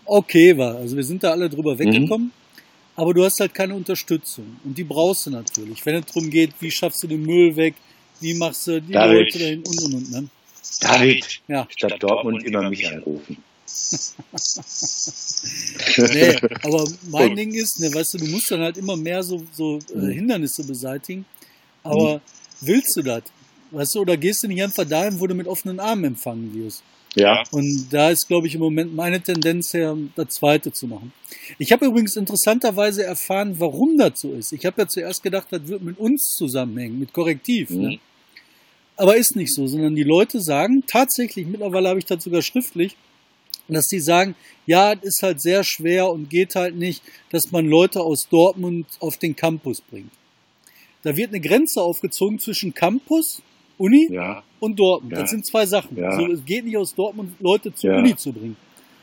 okay 0.05 0.57
war. 0.57 0.77
Also 0.77 0.95
wir 0.95 1.03
sind 1.03 1.21
da 1.21 1.31
alle 1.31 1.49
drüber 1.49 1.73
mhm. 1.73 1.79
weggekommen. 1.79 2.27
Mhm 2.27 2.40
aber 2.95 3.13
du 3.13 3.23
hast 3.23 3.39
halt 3.39 3.53
keine 3.53 3.75
Unterstützung. 3.75 4.57
Und 4.63 4.77
die 4.77 4.83
brauchst 4.83 5.25
du 5.25 5.31
natürlich. 5.31 5.85
Wenn 5.85 5.95
es 5.95 6.05
darum 6.07 6.29
geht, 6.29 6.51
wie 6.59 6.71
schaffst 6.71 7.03
du 7.03 7.07
den 7.07 7.23
Müll 7.23 7.55
weg, 7.55 7.75
wie 8.19 8.33
machst 8.33 8.67
du 8.67 8.81
die 8.81 8.93
David, 8.93 9.33
Leute 9.33 9.39
dahin 9.39 9.59
und 9.59 9.83
und 9.83 9.93
und. 9.93 10.11
Ne? 10.11 10.27
David, 10.79 11.41
ja. 11.47 11.67
statt 11.69 11.95
Dortmund 11.99 12.43
immer 12.43 12.69
mich 12.69 12.87
anrufen. 12.87 13.37
nee, 16.13 16.35
aber 16.63 16.87
mein 17.09 17.35
Ding 17.39 17.53
ist, 17.53 17.79
ne, 17.79 17.93
weißt 17.93 18.13
du, 18.13 18.17
du 18.19 18.25
musst 18.25 18.51
dann 18.51 18.61
halt 18.61 18.77
immer 18.77 18.95
mehr 18.95 19.23
so, 19.23 19.43
so 19.53 19.79
äh, 19.93 19.97
mhm. 19.97 20.11
Hindernisse 20.11 20.63
beseitigen. 20.63 21.25
Aber 21.83 22.15
mhm. 22.15 22.21
willst 22.61 22.95
du 22.97 23.01
das? 23.01 23.23
Weißt 23.71 23.95
du, 23.95 24.01
oder 24.01 24.17
gehst 24.17 24.43
du 24.43 24.47
nicht 24.47 24.61
einfach 24.61 24.85
dahin, 24.85 25.19
wo 25.19 25.27
du 25.27 25.33
mit 25.33 25.47
offenen 25.47 25.79
Armen 25.79 26.03
empfangen 26.03 26.53
wirst? 26.53 26.83
Ja. 27.15 27.43
Und 27.51 27.89
da 27.91 28.09
ist, 28.09 28.27
glaube 28.27 28.47
ich, 28.47 28.55
im 28.55 28.61
Moment 28.61 28.95
meine 28.95 29.21
Tendenz 29.21 29.73
her, 29.73 29.97
das 30.15 30.29
zweite 30.29 30.71
zu 30.71 30.87
machen. 30.87 31.11
Ich 31.57 31.71
habe 31.71 31.85
übrigens 31.85 32.15
interessanterweise 32.15 33.03
erfahren, 33.03 33.55
warum 33.59 33.97
das 33.97 34.21
so 34.21 34.33
ist. 34.33 34.53
Ich 34.53 34.65
habe 34.65 34.81
ja 34.81 34.87
zuerst 34.87 35.21
gedacht, 35.21 35.47
das 35.51 35.67
wird 35.67 35.81
mit 35.81 35.99
uns 35.99 36.33
zusammenhängen, 36.37 36.99
mit 36.99 37.11
Korrektiv. 37.11 37.69
Ne? 37.71 37.75
Mhm. 37.75 37.83
Ne? 37.83 37.99
Aber 38.95 39.17
ist 39.17 39.35
nicht 39.35 39.53
so, 39.53 39.67
sondern 39.67 39.95
die 39.95 40.03
Leute 40.03 40.41
sagen 40.41 40.83
tatsächlich, 40.85 41.47
mittlerweile 41.47 41.89
habe 41.89 41.99
ich 41.99 42.05
das 42.05 42.23
sogar 42.23 42.41
schriftlich, 42.41 42.95
dass 43.67 43.87
die 43.87 43.99
sagen, 43.99 44.35
ja, 44.65 44.93
es 44.93 45.03
ist 45.03 45.23
halt 45.23 45.41
sehr 45.41 45.63
schwer 45.63 46.09
und 46.09 46.29
geht 46.29 46.55
halt 46.55 46.75
nicht, 46.75 47.01
dass 47.29 47.51
man 47.51 47.65
Leute 47.65 48.01
aus 48.01 48.27
Dortmund 48.29 48.85
auf 48.99 49.17
den 49.17 49.35
Campus 49.35 49.81
bringt. 49.81 50.11
Da 51.03 51.15
wird 51.15 51.29
eine 51.29 51.39
Grenze 51.39 51.81
aufgezogen 51.81 52.39
zwischen 52.39 52.73
Campus 52.73 53.41
Uni 53.81 54.07
ja. 54.11 54.43
und 54.59 54.79
Dortmund. 54.79 55.13
Ja. 55.13 55.21
Das 55.21 55.31
sind 55.31 55.45
zwei 55.45 55.65
Sachen. 55.65 55.97
Ja. 55.97 56.09
Also 56.09 56.27
es 56.33 56.45
geht 56.45 56.65
nicht 56.65 56.77
aus 56.77 56.93
Dortmund 56.95 57.33
Leute 57.39 57.73
zur 57.73 57.95
Uni 57.95 58.15
zu 58.15 58.31
bringen. 58.31 58.55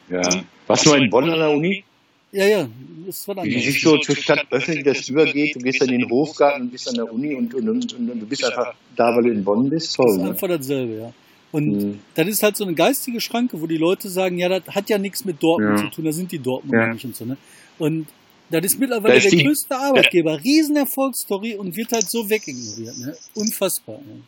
Ja. 0.09 0.23
Warst 0.67 0.87
du 0.87 0.91
mal 0.91 1.03
in 1.03 1.11
Bonn 1.11 1.29
an 1.31 1.39
der 1.39 1.51
Uni? 1.51 1.85
Ja, 2.31 2.47
ja, 2.47 2.69
das 3.07 3.27
war 3.27 3.37
dann. 3.37 3.47
Wie 3.47 3.59
sich 3.59 3.81
so 3.81 3.97
zur 3.99 4.15
Stadt 4.15 4.47
öffnet, 4.51 4.87
das 4.87 5.09
übergeht, 5.09 5.55
du 5.57 5.61
gehst 5.61 5.81
dann 5.81 5.89
in 5.89 6.01
den 6.01 6.11
Hofgarten 6.11 6.63
und 6.65 6.71
bist 6.71 6.87
an 6.89 6.95
der 6.97 7.11
Uni 7.11 7.35
und, 7.35 7.55
und, 7.55 7.69
und, 7.69 7.93
und 7.95 8.21
du 8.21 8.27
bist 8.27 8.45
einfach 8.45 8.75
da, 8.97 9.15
weil 9.17 9.23
du 9.25 9.31
in 9.33 9.43
Bonn 9.45 9.71
bist. 9.71 9.89
Das 9.89 9.95
Toll. 9.97 10.11
ist 10.11 10.23
Ne? 10.23 10.29
einfach 10.31 10.49
dasselbe, 10.49 10.95
ja. 10.95 11.13
Und 11.51 11.67
Mhm. 11.69 11.99
das 12.15 12.29
ist 12.29 12.43
halt 12.43 12.57
so 12.59 12.65
eine 12.65 12.75
geistige 12.75 13.19
Schranke, 13.23 13.59
wo 13.59 13.67
die 13.67 13.79
Leute 13.79 14.11
sagen, 14.11 14.37
ja, 14.39 14.49
das 14.51 14.75
hat 14.75 14.91
ja 14.91 14.99
nichts 14.99 15.25
mit 15.25 15.43
Dortmund 15.43 15.79
Ja. 15.79 15.85
zu 15.87 15.91
tun, 15.97 16.05
da 16.05 16.13
sind 16.13 16.31
die 16.31 16.39
Dortmunder 16.39 16.87
Ja. 16.89 16.93
nicht 16.93 17.05
und 17.07 17.17
so, 17.17 17.25
ne? 17.25 17.39
Und 17.79 18.07
das 18.51 18.65
ist 18.67 18.79
mittlerweile 18.79 19.15
Da 19.15 19.19
ist 19.19 19.31
der 19.33 19.39
die- 19.39 19.45
größte 19.45 19.75
Arbeitgeber, 19.77 20.39
Riesenerfolgsstory 20.45 21.55
und 21.57 21.75
wird 21.77 21.93
halt 21.93 22.11
so 22.11 22.29
wegignoriert, 22.29 22.99
ne? 22.99 23.17
Unfassbar. 23.35 23.97
Ne? 23.99 24.21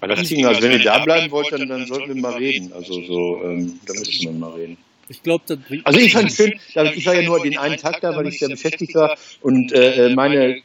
Aber 0.00 0.14
das 0.14 0.28
Ding, 0.28 0.46
also 0.46 0.62
wenn 0.62 0.72
ihr 0.72 0.82
da 0.82 1.04
bleiben 1.04 1.30
wollt, 1.30 1.52
dann, 1.52 1.68
dann 1.68 1.86
sollten 1.86 2.14
wir 2.14 2.20
mal 2.20 2.34
reden. 2.34 2.72
Also 2.72 3.02
so, 3.02 3.42
ähm, 3.44 3.80
da 3.86 3.94
müssen 3.94 4.22
wir 4.22 4.32
mal 4.32 4.52
reden. 4.52 4.76
Ich 5.08 5.22
glaube, 5.22 5.44
das 5.46 5.58
bringt. 5.58 5.86
Also 5.86 5.98
ich 5.98 6.12
fand 6.12 6.30
es 6.30 6.36
schön, 6.36 6.54
also 6.74 6.92
ich 6.92 7.06
war 7.06 7.14
ja 7.14 7.22
nur 7.22 7.40
den 7.40 7.56
einen 7.56 7.78
Tag 7.78 8.00
da, 8.00 8.14
weil 8.14 8.28
ich 8.28 8.38
sehr 8.38 8.48
beschäftigt 8.48 8.94
war 8.94 9.16
und 9.40 9.72
äh, 9.72 10.12
meine, 10.14 10.60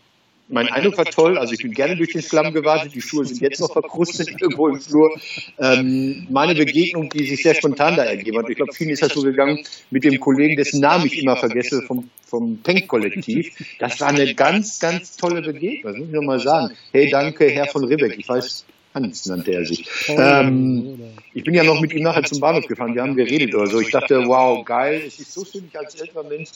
mein 0.50 0.68
Eindruck 0.68 0.98
war 0.98 1.06
toll. 1.06 1.38
Also 1.38 1.54
ich 1.54 1.62
bin 1.62 1.72
gerne 1.72 1.96
durch 1.96 2.12
den 2.12 2.22
Schlamm 2.22 2.54
gewartet, 2.54 2.94
die 2.94 3.02
Schuhe 3.02 3.26
sind 3.26 3.42
jetzt 3.42 3.62
noch 3.62 3.72
verkrustet 3.72 4.30
irgendwo 4.30 4.68
im 4.68 4.82
Flur. 4.82 5.18
Ähm, 5.60 6.28
meine 6.30 6.56
Begegnung, 6.56 7.10
die 7.10 7.26
sich 7.26 7.42
sehr 7.42 7.56
spontan 7.56 7.96
da 7.96 8.04
ergeben 8.04 8.38
hat, 8.38 8.50
ich 8.50 8.58
glaube, 8.58 8.74
vielen 8.74 8.90
ist 8.90 9.02
das 9.02 9.14
so 9.14 9.22
gegangen 9.22 9.64
mit 9.92 10.04
dem 10.04 10.20
Kollegen, 10.20 10.58
dessen 10.58 10.82
Namen 10.82 11.06
ich 11.06 11.22
immer 11.22 11.38
vergesse, 11.38 11.82
vom, 11.84 12.10
vom 12.26 12.58
Penk-Kollektiv. 12.58 13.56
Das 13.80 14.00
war 14.02 14.10
eine 14.10 14.36
ganz, 14.36 14.80
ganz 14.80 15.16
tolle 15.16 15.42
Begegnung, 15.42 15.94
das 15.94 15.98
muss 15.98 16.08
ich 16.08 16.14
nochmal 16.14 16.40
sagen. 16.40 16.76
Hey, 16.92 17.10
danke, 17.10 17.50
Herr 17.50 17.68
von 17.68 17.86
Ribbeck. 17.86 18.16
Ich 18.18 18.28
weiß, 18.28 18.66
Hans 18.94 19.26
nannte 19.26 19.52
er 19.54 19.66
sich. 19.66 19.88
Ähm, 20.08 21.00
ich 21.34 21.44
bin 21.44 21.54
ja 21.54 21.64
noch 21.64 21.82
mit 21.82 21.94
ihm 21.94 22.04
nachher 22.04 22.24
zum 22.24 22.40
Bahnhof 22.40 22.68
gefahren, 22.68 22.94
wir 22.94 23.02
haben 23.02 23.16
geredet 23.16 23.54
oder 23.56 23.68
so. 23.68 23.80
Ich 23.80 23.92
dachte, 23.92 24.24
wow, 24.28 24.64
geil, 24.64 25.02
es 25.06 25.20
ist 25.20 25.34
so 25.34 25.44
schön, 25.46 25.66
ich 25.70 25.78
als 25.78 25.96
älterer 25.96 26.24
Mensch 26.24 26.50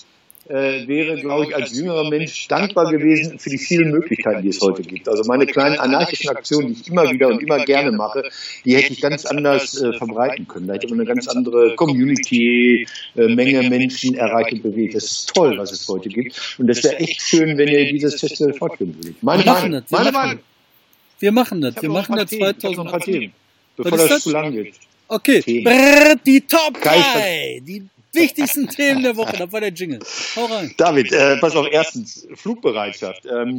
äh, 0.49 0.87
wäre, 0.87 1.17
glaube 1.17 1.45
ich, 1.45 1.55
als 1.55 1.75
jüngerer 1.75 2.09
Mensch 2.09 2.47
dankbar 2.47 2.91
gewesen 2.91 3.39
für 3.39 3.49
die 3.49 3.57
vielen 3.57 3.91
Möglichkeiten, 3.91 4.41
die 4.41 4.49
es 4.49 4.61
heute 4.61 4.81
gibt. 4.81 5.07
Also 5.09 5.23
meine 5.25 5.45
kleinen 5.45 5.77
anarchischen 5.77 6.29
Aktionen, 6.29 6.73
die 6.73 6.81
ich 6.81 6.87
immer 6.87 7.09
wieder 7.11 7.27
und 7.27 7.41
immer 7.41 7.63
gerne 7.65 7.91
mache, 7.91 8.23
die 8.63 8.75
hätte 8.75 8.93
ich 8.93 9.01
ganz 9.01 9.25
anders 9.25 9.81
äh, 9.81 9.93
verbreiten 9.93 10.47
können. 10.47 10.67
Da 10.67 10.75
hätte 10.75 10.87
man 10.87 10.99
eine 10.99 11.07
ganz 11.07 11.27
andere 11.27 11.75
Community, 11.75 12.87
äh, 13.15 13.27
Menge 13.27 13.69
Menschen 13.69 14.15
erreicht 14.15 14.53
und 14.53 14.63
bewegt. 14.63 14.95
Das 14.95 15.03
ist 15.03 15.33
toll, 15.33 15.57
was 15.57 15.71
es 15.71 15.87
heute 15.87 16.09
gibt. 16.09 16.57
Und 16.57 16.67
das 16.67 16.83
wäre 16.83 16.97
echt 16.97 17.21
schön, 17.21 17.57
wenn 17.57 17.67
ihr 17.67 17.91
dieses 17.91 18.19
Festival 18.19 18.53
fortführen 18.53 18.95
würdet. 18.95 19.21
Meine 19.21 19.43
Meinung. 19.43 19.81
Meine 19.89 20.11
Meinung. 20.11 20.39
Wir 21.19 21.31
machen 21.31 21.61
das. 21.61 21.81
Wir 21.81 21.89
machen 21.89 22.15
das 22.15 22.29
Themen. 22.29 22.55
Ich 22.57 22.65
hab 22.65 22.75
noch 22.75 22.85
ein 22.85 22.91
paar 22.91 23.01
2018. 23.01 23.13
Themen, 23.13 23.33
bevor 23.75 23.97
das 23.97 24.07
das? 24.09 24.23
zu 24.23 24.31
lang 24.31 24.51
geht. 24.51 24.75
Okay. 25.07 25.61
Brrr, 25.63 26.15
die 26.25 26.41
Top 26.41 26.81
Geil, 26.81 27.01
3. 27.01 27.61
Die 27.65 27.87
wichtigsten 28.13 28.67
Themen 28.67 29.03
der 29.03 29.15
Woche. 29.17 29.37
Das 29.37 29.51
war 29.51 29.61
der 29.61 29.71
Jingle. 29.71 29.99
Hau 30.35 30.45
rein. 30.45 30.73
David, 30.77 31.11
äh, 31.11 31.37
pass 31.37 31.55
auf, 31.55 31.67
erstens, 31.71 32.27
Flugbereitschaft. 32.35 33.25
Ähm, 33.25 33.57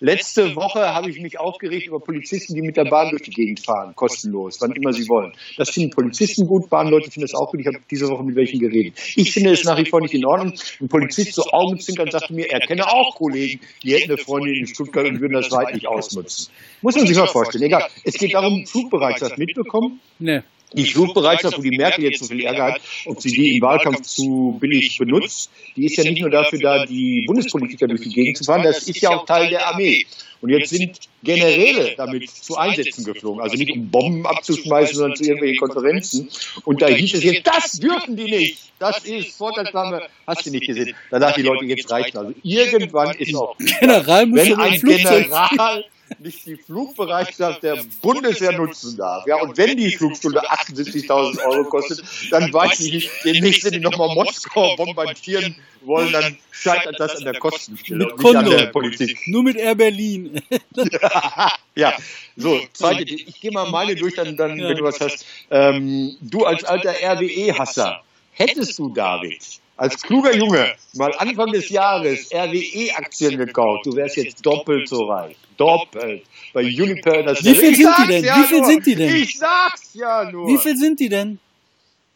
letzte 0.00 0.54
Woche 0.56 0.94
habe 0.94 1.10
ich 1.10 1.20
mich 1.20 1.38
aufgeregt 1.38 1.86
über 1.86 2.00
Polizisten, 2.00 2.54
die 2.54 2.62
mit 2.62 2.76
der 2.76 2.84
Bahn 2.84 3.10
durch 3.10 3.22
die 3.22 3.30
Gegend 3.30 3.64
fahren, 3.64 3.94
kostenlos, 3.94 4.58
wann 4.60 4.72
immer 4.72 4.92
sie 4.92 5.08
wollen. 5.08 5.32
Das 5.56 5.70
finden 5.70 5.90
Polizisten 5.90 6.46
gut, 6.46 6.70
Bahnleute 6.70 7.10
finden 7.10 7.28
das 7.28 7.34
auch 7.34 7.50
gut. 7.50 7.60
Ich 7.60 7.66
habe 7.66 7.78
diese 7.90 8.08
Woche 8.08 8.24
mit 8.24 8.36
welchen 8.36 8.58
geredet. 8.58 8.94
Ich 9.16 9.32
finde 9.32 9.50
es 9.50 9.64
nach 9.64 9.78
wie 9.78 9.86
vor 9.86 10.00
nicht 10.00 10.14
in 10.14 10.24
Ordnung. 10.24 10.54
Ein 10.80 10.88
Polizist 10.88 11.34
so 11.34 11.42
Augenzwinkern 11.42 12.10
sagte 12.10 12.32
mir, 12.32 12.50
er 12.50 12.60
kenne 12.60 12.86
auch 12.86 13.14
Kollegen, 13.16 13.60
die 13.82 13.94
hätten 13.94 14.12
eine 14.12 14.18
Freundin 14.18 14.54
in 14.54 14.66
Stuttgart 14.66 15.06
und 15.06 15.20
würden 15.20 15.34
das 15.34 15.50
weit 15.50 15.74
nicht 15.74 15.86
ausnutzen. 15.86 16.52
Muss 16.82 16.96
man 16.96 17.06
sich 17.06 17.16
mal 17.16 17.26
vorstellen. 17.26 17.64
Egal, 17.64 17.86
es 18.04 18.14
geht 18.14 18.34
darum, 18.34 18.66
Flugbereitschaft 18.66 19.38
mitbekommen 19.38 20.00
Ne. 20.18 20.42
Die 20.72 20.84
Flugbereitschaft, 20.84 21.56
wo 21.58 21.62
die 21.62 21.76
Merkel 21.76 22.04
jetzt 22.04 22.20
so 22.20 22.26
viel 22.26 22.44
Ärger 22.44 22.72
hat, 22.72 22.80
ob 23.06 23.20
sie 23.20 23.30
die 23.30 23.56
im 23.56 23.62
Wahlkampf 23.62 24.02
zu 24.02 24.56
billig 24.60 24.96
benutzt, 24.98 25.50
die 25.76 25.86
ist 25.86 25.96
ja 25.96 26.04
nicht 26.04 26.20
nur 26.20 26.30
dafür 26.30 26.58
da, 26.58 26.84
die 26.84 27.24
Bundespolitiker 27.26 27.86
durch 27.86 28.02
die 28.02 28.10
Gegend 28.10 28.36
zu 28.36 28.44
fahren, 28.44 28.62
das 28.62 28.86
ist 28.88 29.00
ja 29.00 29.10
auch 29.10 29.24
Teil 29.24 29.48
der 29.48 29.66
Armee. 29.66 30.04
Und 30.40 30.50
jetzt 30.50 30.70
sind 30.70 31.00
Generäle 31.24 31.94
damit 31.96 32.30
zu 32.30 32.56
Einsätzen 32.56 33.04
geflogen, 33.04 33.42
also 33.42 33.56
nicht 33.56 33.72
um 33.72 33.90
Bomben 33.90 34.24
abzuschmeißen, 34.24 34.94
sondern 34.94 35.16
zu 35.16 35.24
irgendwelchen 35.24 35.58
Konferenzen. 35.58 36.28
Und 36.64 36.80
da 36.80 36.86
hieß 36.86 37.14
es 37.14 37.24
jetzt, 37.24 37.44
das 37.44 37.72
dürfen 37.72 38.16
die 38.16 38.30
nicht. 38.30 38.58
Das 38.78 39.04
ist 39.04 39.36
Vorteilsnahme, 39.36 40.02
hast 40.26 40.46
du 40.46 40.50
nicht 40.50 40.66
gesehen. 40.66 40.94
Da 41.10 41.18
dachten 41.18 41.40
die 41.40 41.46
Leute, 41.48 41.64
jetzt 41.64 41.90
reicht 41.90 42.16
Also. 42.16 42.32
irgendwann 42.44 43.16
ist 43.16 43.34
auch 43.34 43.56
General 43.58 44.26
muss 44.26 44.38
wenn 44.38 44.54
ein 44.54 44.78
Flugzeug. 44.78 45.24
General 45.24 45.84
nicht 46.18 46.46
die 46.46 46.56
Flugbereitschaft 46.56 47.62
der 47.62 47.78
Bundeswehr 48.02 48.52
nutzen 48.52 48.96
darf. 48.96 49.26
Ja, 49.26 49.36
und 49.40 49.56
wenn 49.56 49.76
die 49.76 49.90
Flugstunde 49.90 50.40
78.000 50.50 51.44
Euro 51.46 51.64
kostet, 51.64 52.02
dann 52.30 52.52
weiß 52.52 52.80
ich 52.80 52.92
nicht, 52.92 53.10
demnächst, 53.24 53.64
wenn 53.64 53.72
die 53.72 53.80
nochmal 53.80 54.14
Moskau 54.14 54.74
bombardieren 54.76 55.56
wollen, 55.82 56.12
dann 56.12 56.36
scheitert 56.50 56.98
das 56.98 57.16
an 57.16 57.24
der 57.24 57.38
Kostenstelle 57.38 58.06
Mit 58.06 58.12
und 58.12 58.22
nicht 58.22 58.36
an 58.36 58.50
der 58.50 58.66
Politik. 58.66 59.18
Nur 59.26 59.42
mit 59.42 59.56
Air 59.56 59.74
Berlin. 59.74 60.40
ja, 61.74 61.92
so, 62.36 62.60
zweite, 62.72 63.04
ich 63.04 63.40
gehe 63.40 63.52
mal 63.52 63.70
meine 63.70 63.94
durch, 63.94 64.14
dann, 64.14 64.36
dann 64.36 64.58
Ja. 64.58 64.68
wenn 64.68 64.76
du 64.76 64.84
was 64.84 65.00
hast. 65.00 65.24
Ähm, 65.50 66.16
du 66.20 66.44
als 66.44 66.64
alter 66.64 66.92
RWE-Hasser, 66.92 68.02
hättest 68.32 68.78
du, 68.78 68.88
David, 68.88 69.42
als 69.78 70.02
kluger 70.02 70.36
Junge 70.36 70.74
mal 70.94 71.12
Anfang 71.18 71.50
des 71.52 71.70
Jahres 71.70 72.28
RWE-Aktien 72.32 73.38
gekauft, 73.38 73.86
du 73.86 73.94
wärst 73.96 74.16
jetzt 74.16 74.44
doppelt 74.44 74.88
so 74.88 75.04
reich. 75.06 75.36
Doppelt. 75.56 76.22
Bei 76.52 76.60
Uniper 76.62 77.22
das 77.22 77.42
Wie 77.44 77.54
viel 77.54 77.74
sind 77.74 77.88
die 77.98 78.06
denn? 78.08 78.24
Ja 78.24 78.36
Wie 78.38 78.44
viel 78.46 78.58
nur. 78.58 78.66
sind 78.66 78.86
die 78.86 78.94
denn? 78.94 79.14
Ich 79.16 79.38
sag's 79.38 79.90
ja 79.94 80.30
nur. 80.30 80.46
Wie 80.48 80.58
viel 80.58 80.76
sind 80.76 81.00
die 81.00 81.08
denn? 81.08 81.38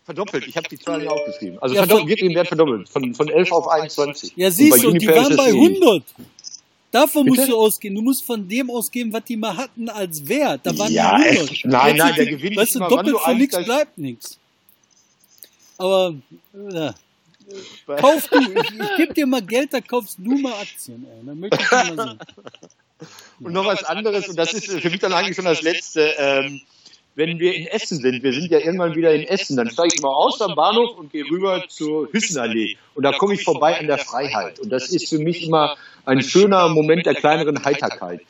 Verdoppelt. 0.05 0.47
Ich 0.49 0.57
habe 0.57 0.69
die 0.69 0.79
Zahlen 0.79 1.07
aufgeschrieben. 1.09 1.59
Also 1.61 1.75
Ja, 1.77 1.83
verdoppelt, 1.83 2.01
von- 2.03 2.09
wirklich 2.11 2.29
im 2.31 2.37
Wert 2.37 2.49
verdoppelt. 2.49 2.89
Von, 2.89 3.15
von 3.15 3.29
11 3.29 3.53
auf 3.53 3.69
21. 3.69 4.33
Ja, 4.37 4.51
siehst 4.51 4.83
du, 4.83 4.91
die 4.93 5.07
waren 5.09 5.37
bei 5.37 5.49
ähnlich. 5.51 5.81
100. 5.81 6.03
Davon 6.91 7.27
musst 7.27 7.41
Bitte? 7.41 7.53
du 7.53 7.57
ausgehen. 7.59 7.95
Du 7.95 8.03
musst 8.03 8.25
von 8.27 8.47
dem 8.49 8.69
ausgehen, 8.71 9.13
was 9.13 9.25
die 9.25 9.37
mal 9.37 9.57
hatten 9.57 9.89
als 9.89 10.29
Wert. 10.29 10.61
Da 10.65 10.77
waren 10.77 10.93
Ja, 10.93 11.17
die 11.19 11.25
es- 11.25 11.37
100. 11.39 11.65
nein, 11.67 11.89
Jetzt 11.89 11.99
nein, 11.99 12.07
sind 12.09 12.17
der 12.19 12.27
Gewinn 12.27 12.57
Weißt 12.57 12.69
ist 12.69 12.75
du, 12.75 12.79
immer, 12.81 12.91
wann 12.91 12.97
doppelt 13.07 13.15
du 13.15 13.19
für 13.31 13.35
nichts 13.37 13.65
bleibt 13.65 13.99
nichts. 13.99 14.39
Aber, 15.79 16.15
ja. 16.73 16.95
Kauf 17.87 18.29
du, 18.29 18.39
ich, 18.39 18.81
ich 18.81 18.97
gebe 18.97 19.15
dir 19.15 19.27
mal 19.27 19.43
Geld, 19.43 19.73
da 19.73 19.81
kaufst 19.81 20.19
du 20.19 20.31
mal 20.39 20.53
Aktien. 20.53 21.07
Ey. 21.07 21.27
Dann 21.27 21.41
möchte 21.41 21.59
ich 21.61 21.71
mal 21.71 21.87
sehen. 21.87 22.19
Und 23.41 23.53
noch 23.53 23.67
was 23.67 23.85
anderes, 23.85 24.29
und 24.29 24.37
das 24.37 24.53
ist 24.53 24.71
für 24.71 24.91
mich 24.91 25.01
dann 25.01 25.13
eigentlich 25.13 25.37
schon 25.37 25.45
das 25.45 25.63
Letzte, 25.63 26.15
ähm, 26.19 26.61
wenn 27.15 27.39
wir 27.39 27.55
in 27.55 27.67
Essen 27.67 27.99
sind, 27.99 28.23
wir 28.23 28.33
sind 28.33 28.51
ja 28.51 28.59
irgendwann 28.59 28.95
wieder 28.95 29.15
in 29.15 29.23
Essen, 29.23 29.57
dann 29.57 29.69
steige 29.71 29.95
ich 29.95 30.03
mal 30.03 30.15
aus 30.15 30.41
am 30.41 30.55
Bahnhof 30.55 30.97
und 30.97 31.13
gehe 31.13 31.25
rüber 31.25 31.65
zur 31.69 32.11
Hüssenallee. 32.11 32.77
Und 32.95 33.03
da 33.03 33.13
komme 33.13 33.35
ich 33.35 33.45
vorbei 33.45 33.79
an 33.79 33.87
der 33.87 33.99
Freiheit. 33.99 34.61
Und 34.61 34.71
das 34.71 34.89
ist 34.89 35.09
für 35.09 35.19
mich 35.19 35.45
immer 35.47 35.77
ein 36.05 36.23
schöner 36.23 36.69
Moment 36.69 37.05
der 37.07 37.15
kleineren 37.15 37.63
Heiterkeit. 37.65 38.23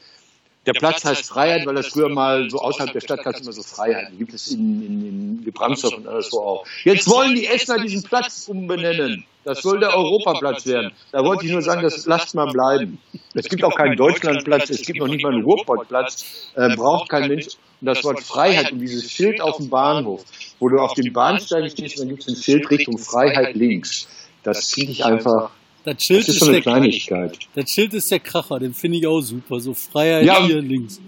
Der 0.66 0.72
Platz 0.75 1.05
heißt 1.05 1.27
Freiheit, 1.27 1.66
weil 1.66 1.75
das 1.75 1.88
früher 1.88 2.09
mal 2.09 2.48
so 2.48 2.59
außerhalb 2.59 2.92
der 2.92 3.01
Stadt 3.01 3.25
gab 3.25 3.35
es 3.35 3.40
immer 3.40 3.53
so 3.53 3.62
Freiheiten. 3.62 4.16
Gibt 4.16 4.33
es 4.33 4.48
in, 4.48 4.83
in, 4.83 5.07
in 5.07 5.44
Gebrandsdorf 5.44 5.94
und 5.94 6.07
alles 6.07 6.31
so 6.31 6.40
auch. 6.40 6.64
Jetzt 6.85 7.09
wollen 7.09 7.35
die 7.35 7.46
Essener 7.46 7.83
diesen 7.83 8.05
Platz 8.05 8.46
umbenennen. 8.48 9.25
Das 9.44 9.61
soll 9.62 9.81
der 9.81 9.96
Europaplatz 9.96 10.64
werden. 10.66 10.92
Da 11.11 11.25
wollte 11.25 11.46
ich 11.46 11.53
nur 11.53 11.62
sagen, 11.62 11.83
das 11.83 12.07
lasst 12.07 12.37
mal 12.37 12.46
bleiben. 12.53 13.01
Es 13.35 13.48
gibt 13.48 13.64
auch 13.64 13.75
keinen 13.75 13.96
Deutschlandplatz, 13.96 14.70
es 14.70 14.83
gibt 14.83 15.01
noch 15.01 15.09
nicht 15.09 15.25
mal 15.25 15.33
einen 15.33 15.42
Ruhrpottplatz, 15.42 16.53
äh, 16.55 16.77
braucht 16.77 17.09
kein 17.09 17.29
Mensch. 17.29 17.46
Und 17.81 17.87
das 17.87 18.05
Wort 18.05 18.20
Freiheit 18.20 18.70
und 18.70 18.79
dieses 18.79 19.11
Schild 19.11 19.40
auf 19.40 19.57
dem 19.57 19.68
Bahnhof, 19.68 20.25
wo 20.61 20.68
du 20.68 20.79
auf 20.79 20.94
dem 20.94 21.12
Bahnsteig 21.12 21.68
stehst, 21.72 21.98
dann 21.98 22.09
gibt 22.09 22.22
es 22.22 22.29
ein 22.29 22.40
Schild 22.40 22.70
Richtung 22.70 22.98
Freiheit 22.98 23.57
links. 23.57 24.07
Das 24.44 24.70
finde 24.70 24.92
ich 24.92 25.05
einfach, 25.05 25.51
Das 25.85 26.03
Schild 26.03 26.21
das 26.21 26.29
ist 26.29 26.37
ist, 26.37 26.42
eine 26.45 26.53
der, 26.53 26.62
Kleinigkeit. 26.62 27.38
das 27.55 27.71
Schild 27.71 27.92
ist 27.95 28.11
der 28.11 28.21
Kracher, 28.21 28.59
den 28.61 28.73
finde 28.73 28.99
ich 28.99 29.07
auch 29.07 29.21
super. 29.21 29.59
So 29.61 29.75
Freiheit 29.75 30.25
Ja, 30.25 30.45
hier 30.45 30.62
links. 30.62 31.01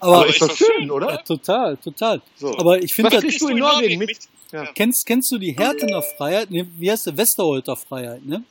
Aber, 0.00 0.16
Aber 0.18 0.26
ist 0.26 0.40
doch 0.40 0.54
schön, 0.56 0.86
ja, 0.86 0.92
oder? 0.92 1.24
total, 1.24 1.76
total. 1.78 2.20
So. 2.36 2.56
Aber 2.58 2.82
ich 2.82 2.94
finde 2.94 3.10
Was 3.10 3.14
das. 3.16 3.24
kriegst 3.24 3.40
du 3.42 3.48
in 3.48 3.58
Norwegen 3.58 3.98
mit? 3.98 4.16
Ja. 4.52 4.66
Kennst, 4.74 5.04
kennst 5.06 5.30
du 5.32 5.38
die 5.38 5.52
Härtener 5.52 6.02
Freiheit? 6.02 6.50
Nee, 6.50 6.66
wie 6.78 6.90
heißt 6.90 7.06
der? 7.06 7.16
Westerholter 7.16 7.76
Freiheit, 7.76 8.24
ne? 8.24 8.42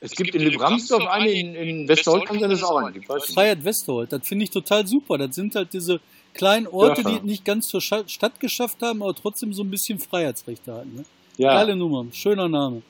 Es 0.00 0.12
gibt 0.12 0.34
in 0.34 0.42
Lebramsdorf 0.42 1.06
eine, 1.06 1.30
in, 1.30 1.54
in 1.54 1.88
Westholt 1.88 2.26
kann 2.26 2.38
sein, 2.38 2.50
dass 2.50 2.58
es 2.60 2.64
auch 2.64 2.76
eine 2.76 2.92
gibt. 2.92 3.06
Freiheit 3.06 3.64
Westerholt. 3.64 4.12
Das 4.12 4.26
finde 4.26 4.44
ich 4.44 4.50
total 4.50 4.86
super. 4.86 5.18
Das 5.18 5.34
sind 5.34 5.54
halt 5.54 5.72
diese 5.72 6.00
kleinen 6.34 6.66
Orte, 6.66 7.02
Dörfer. 7.02 7.10
die 7.10 7.16
es 7.16 7.22
nicht 7.24 7.44
ganz 7.44 7.68
zur 7.68 7.80
Stadt 7.80 8.38
geschafft 8.38 8.78
haben, 8.82 9.02
aber 9.02 9.14
trotzdem 9.14 9.52
so 9.52 9.62
ein 9.62 9.70
bisschen 9.70 9.98
Freiheitsrechte 9.98 10.72
hatten. 10.74 10.96
Ne? 10.96 11.04
Ja, 11.38 11.54
Geile 11.54 11.74
Nummer, 11.76 12.06
schöner 12.12 12.48
Name. 12.48 12.82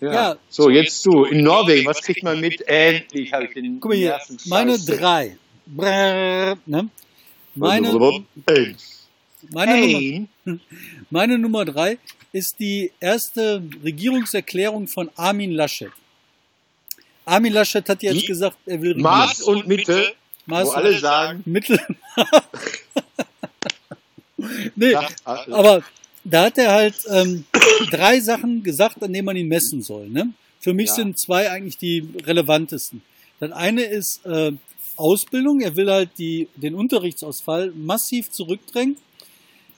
Ja. 0.00 0.12
Ja. 0.12 0.36
So, 0.48 0.70
jetzt 0.70 1.04
du. 1.06 1.24
In 1.24 1.42
Norwegen, 1.42 1.86
was 1.86 2.02
kriegt 2.02 2.22
man 2.22 2.40
mit? 2.40 2.66
Endlich 2.68 3.32
habe 3.32 3.44
ich 3.44 3.54
den 3.54 3.80
Guck 3.80 3.92
mal 3.92 3.96
hier, 3.96 4.20
meine 4.46 4.78
drei. 4.78 5.36
Brrr, 5.66 6.56
ne? 6.66 6.88
Meine, 7.54 7.88
meine, 7.90 7.92
Nummer, 7.92 8.20
meine 11.10 11.38
Nummer 11.38 11.64
drei 11.64 11.98
ist 12.32 12.60
die 12.60 12.92
erste 13.00 13.62
Regierungserklärung 13.82 14.86
von 14.88 15.10
Armin 15.16 15.52
Laschet. 15.52 15.90
Armin 17.24 17.52
Laschet 17.52 17.88
hat 17.88 18.02
jetzt 18.02 18.26
gesagt, 18.26 18.56
er 18.66 18.80
will 18.80 18.92
regieren. 18.92 19.02
Maß 19.02 19.42
und 19.42 19.66
Mitte, 19.66 20.14
Maß 20.46 20.68
wo 20.68 20.72
alle 20.72 20.98
sagen, 20.98 21.42
Mittel. 21.44 21.80
nee, 24.76 24.92
Sag, 24.92 25.10
äh, 25.24 25.52
aber 25.52 25.82
da 26.30 26.44
hat 26.46 26.58
er 26.58 26.72
halt 26.72 26.96
ähm, 27.10 27.44
drei 27.90 28.20
Sachen 28.20 28.62
gesagt, 28.62 29.02
an 29.02 29.12
denen 29.12 29.24
man 29.26 29.36
ihn 29.36 29.48
messen 29.48 29.82
soll. 29.82 30.08
Ne? 30.08 30.32
Für 30.60 30.74
mich 30.74 30.88
Ja. 30.88 30.94
sind 30.96 31.18
zwei 31.18 31.50
eigentlich 31.50 31.78
die 31.78 32.08
relevantesten. 32.24 33.02
Das 33.40 33.52
eine 33.52 33.82
ist 33.82 34.24
äh, 34.24 34.52
Ausbildung. 34.96 35.60
Er 35.60 35.76
will 35.76 35.90
halt 35.90 36.10
die, 36.18 36.48
den 36.56 36.74
Unterrichtsausfall 36.74 37.72
massiv 37.76 38.30
zurückdrängen. 38.30 38.96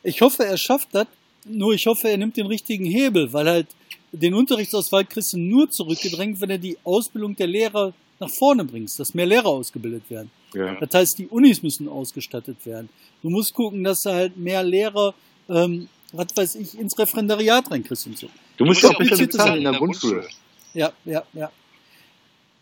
Ich 0.03 0.21
hoffe, 0.21 0.45
er 0.45 0.57
schafft 0.57 0.89
das. 0.93 1.07
Nur 1.45 1.73
ich 1.75 1.87
hoffe, 1.87 2.09
er 2.09 2.17
nimmt 2.19 2.37
den 2.37 2.47
richtigen 2.47 2.85
Hebel, 2.85 3.33
weil 3.33 3.49
halt 3.49 3.67
den 4.13 4.35
Unterrichtsausfall 4.35 5.05
kriegst 5.05 5.33
du 5.33 5.39
nur 5.39 5.71
zurückgedrängt, 5.71 6.41
wenn 6.41 6.51
er 6.51 6.59
die 6.59 6.77
Ausbildung 6.85 7.37
der 7.37 7.47
Lehrer 7.47 7.93
nach 8.21 8.31
vorne 8.31 8.65
bringst, 8.65 8.99
dass 8.99 9.15
mehr 9.15 9.27
Lehrer 9.27 9.47
ausgebildet 9.49 10.03
werden. 10.09 10.31
Ja. 10.55 10.77
Das 10.81 10.93
heißt, 10.95 11.19
die 11.19 11.27
Unis 11.29 11.63
müssen 11.63 11.89
ausgestattet 11.89 12.59
werden. 12.65 12.89
Du 13.23 13.31
musst 13.31 13.55
gucken, 13.55 13.85
dass 13.85 14.03
du 14.03 14.11
halt 14.11 14.37
mehr 14.37 14.63
Lehrer, 14.63 15.15
ähm, 15.49 15.89
was 16.13 16.29
weiß 16.35 16.55
ich, 16.57 16.79
ins 16.79 16.99
Referendariat 16.99 17.71
reinkriegst 17.71 18.07
und 18.07 18.19
so. 18.19 18.29
Du 18.57 18.65
musst 18.65 18.83
ja 18.83 18.89
auch 18.91 18.93
besser 18.99 19.09
Komplizierte 19.11 19.37
bezahlen 19.39 19.59
in 19.59 19.65
der 19.65 19.73
Grundschule. 19.75 20.29
Ja, 20.75 20.93
ja, 21.05 21.23
ja. 21.33 21.51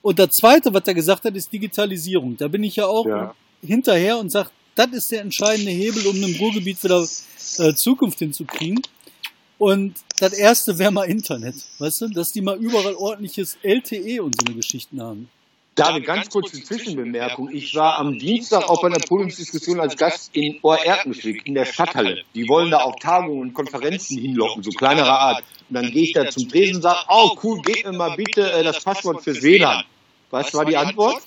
Und 0.03 0.19
das 0.19 0.31
Zweite, 0.31 0.73
was 0.73 0.83
er 0.87 0.95
gesagt 0.95 1.25
hat, 1.25 1.35
ist 1.35 1.53
Digitalisierung. 1.53 2.37
Da 2.37 2.49
bin 2.49 2.63
ich 2.63 2.77
ja 2.77 2.87
auch 2.87 3.07
Ja. 3.07 3.35
hinterher 3.63 4.19
und 4.19 4.31
sage, 4.31 4.51
das 4.75 4.89
ist 4.93 5.11
der 5.11 5.23
entscheidende 5.23 5.71
Hebel, 5.73 6.07
um 6.07 6.17
im 6.23 6.37
Ruhrgebiet 6.37 6.83
wieder 6.85 7.05
äh, 7.59 7.75
Zukunft 7.75 8.19
hinzukriegen. 8.19 8.81
Und 9.59 9.97
das 10.19 10.35
Erste 10.35 10.79
wäre 10.79 10.93
mal 10.93 11.05
Internet, 11.05 11.55
weißt 11.79 12.03
du, 12.03 12.09
dass 12.09 12.29
die 12.29 12.43
mal 12.43 12.59
überall 12.59 12.95
ordentliches 12.95 13.57
LTE 13.63 14.23
und 14.23 14.37
so 14.39 14.47
eine 14.47 14.55
Geschichten 14.55 15.01
haben. 15.01 15.31
Da 15.77 15.89
eine 15.89 16.01
ganz 16.01 16.31
kurze 16.31 16.63
Zwischenbemerkung. 16.63 17.51
Ich 17.53 17.75
war 17.75 17.99
am 17.99 18.19
Dienstag 18.19 18.69
auch 18.69 18.81
bei 18.81 18.89
einer 18.89 18.99
Podiumsdiskussion 18.99 19.79
als 19.79 19.95
Gast 19.97 20.31
in 20.35 20.59
Ohr-Erkenschwick 20.63 21.47
in 21.47 21.55
der 21.55 21.67
Stadthalle. 21.67 22.23
Die 22.35 22.49
wollen 22.49 22.71
da 22.71 22.79
auch 22.79 22.99
Tagungen 22.99 23.43
und 23.43 23.53
Konferenzen 23.55 24.19
hinlocken, 24.19 24.63
so 24.63 24.71
kleinerer 24.71 25.19
Art. 25.19 25.45
Und 25.69 25.75
dann 25.75 25.91
gehe 25.91 26.05
ich 26.05 26.13
da 26.15 26.29
zum 26.31 26.49
Tresen 26.49 26.77
und 26.77 26.83
sage, 26.83 27.01
oh 27.11 27.37
cool, 27.45 27.61
gebt 27.61 27.85
mir 27.85 27.93
mal 27.93 28.17
bitte 28.17 28.51
äh, 28.53 28.65
das 28.65 28.83
Passwort 28.83 29.23
für 29.23 29.41
WLAN. 29.43 29.85
Was 30.31 30.55
war 30.55 30.65
die 30.65 30.79
Antwort? 30.79 31.23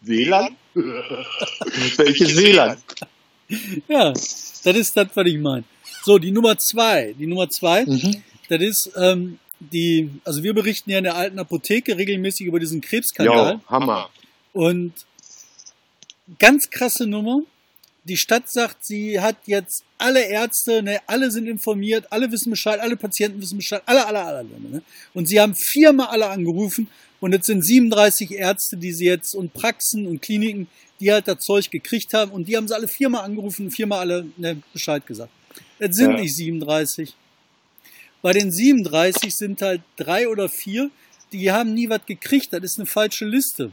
WLAN? 0.00 0.56
Welches 0.74 2.36
WLAN? 2.36 2.76
Ja, 3.86 4.10
das 4.12 4.64
ist 4.64 4.96
das, 4.96 5.08
was 5.14 5.26
ich 5.26 5.38
meine. 5.38 5.64
So, 6.02 6.18
die 6.18 6.32
Nummer 6.32 6.58
zwei. 6.58 7.14
Die 7.16 7.26
Nummer 7.26 7.48
zwei, 7.48 7.84
Mhm. 7.86 8.20
das 8.48 8.60
ist 8.62 8.90
ähm, 8.96 9.38
die, 9.60 10.10
also 10.24 10.42
wir 10.42 10.54
berichten 10.54 10.90
ja 10.90 10.98
in 10.98 11.04
der 11.04 11.16
alten 11.16 11.38
Apotheke 11.38 11.96
regelmäßig 11.96 12.46
über 12.46 12.60
diesen 12.60 12.80
Krebsskandal. 12.80 13.54
Jo, 13.54 13.60
Hammer. 13.68 14.10
Und 14.52 14.92
ganz 16.38 16.70
krasse 16.70 17.06
Nummer. 17.06 17.42
Die 18.04 18.16
Stadt 18.16 18.48
sagt, 18.50 18.86
sie 18.86 19.20
hat 19.20 19.36
jetzt 19.46 19.84
alle 19.98 20.24
Ärzte, 20.24 20.82
ne, 20.82 21.00
alle 21.06 21.30
sind 21.30 21.46
informiert, 21.46 22.06
alle 22.10 22.30
wissen 22.32 22.48
Bescheid, 22.50 22.80
alle 22.80 22.96
Patienten 22.96 23.42
wissen 23.42 23.58
Bescheid, 23.58 23.82
alle, 23.84 24.06
alle, 24.06 24.24
alle. 24.24 24.44
ne? 24.44 24.82
Und 25.12 25.26
sie 25.26 25.38
haben 25.38 25.54
viermal 25.54 26.06
alle 26.06 26.28
angerufen 26.28 26.88
und 27.20 27.34
es 27.34 27.44
sind 27.44 27.62
37 27.62 28.32
Ärzte, 28.32 28.78
die 28.78 28.92
sie 28.92 29.04
jetzt 29.04 29.34
und 29.34 29.52
Praxen 29.52 30.06
und 30.06 30.22
Kliniken, 30.22 30.68
die 31.00 31.12
halt 31.12 31.28
das 31.28 31.40
Zeug 31.44 31.70
gekriegt 31.70 32.14
haben 32.14 32.30
und 32.30 32.48
die 32.48 32.56
haben 32.56 32.66
sie 32.66 32.74
alle 32.74 32.88
viermal 32.88 33.24
angerufen 33.24 33.66
und 33.66 33.72
viermal 33.72 33.98
alle 34.00 34.26
ne, 34.38 34.62
Bescheid 34.72 35.04
gesagt. 35.06 35.32
Es 35.78 35.94
sind 35.94 36.12
Ja. 36.12 36.20
nicht 36.20 36.34
37. 36.34 37.14
Bei 38.22 38.32
den 38.32 38.50
37 38.50 39.34
sind 39.34 39.62
halt 39.62 39.82
drei 39.96 40.28
oder 40.28 40.48
vier, 40.48 40.90
die 41.32 41.50
haben 41.52 41.74
nie 41.74 41.88
was 41.88 42.04
gekriegt. 42.06 42.52
Das 42.52 42.62
ist 42.62 42.78
eine 42.78 42.86
falsche 42.86 43.24
Liste. 43.24 43.70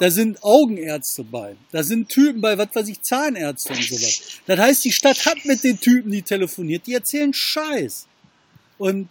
Da 0.00 0.10
sind 0.10 0.42
Augenärzte 0.44 1.24
bei. 1.24 1.56
Da 1.72 1.82
sind 1.82 2.08
Typen 2.08 2.40
bei, 2.40 2.56
was 2.56 2.68
weiß 2.74 2.88
ich, 2.88 3.00
Zahnärzte 3.02 3.72
und 3.72 3.82
sowas. 3.82 4.40
Das 4.46 4.58
heißt, 4.58 4.84
die 4.84 4.92
Stadt 4.92 5.24
hat 5.26 5.44
mit 5.44 5.64
den 5.64 5.80
Typen, 5.80 6.12
die 6.12 6.22
telefoniert, 6.22 6.86
die 6.86 6.94
erzählen 6.94 7.32
Scheiß. 7.34 8.06
Und 8.76 9.08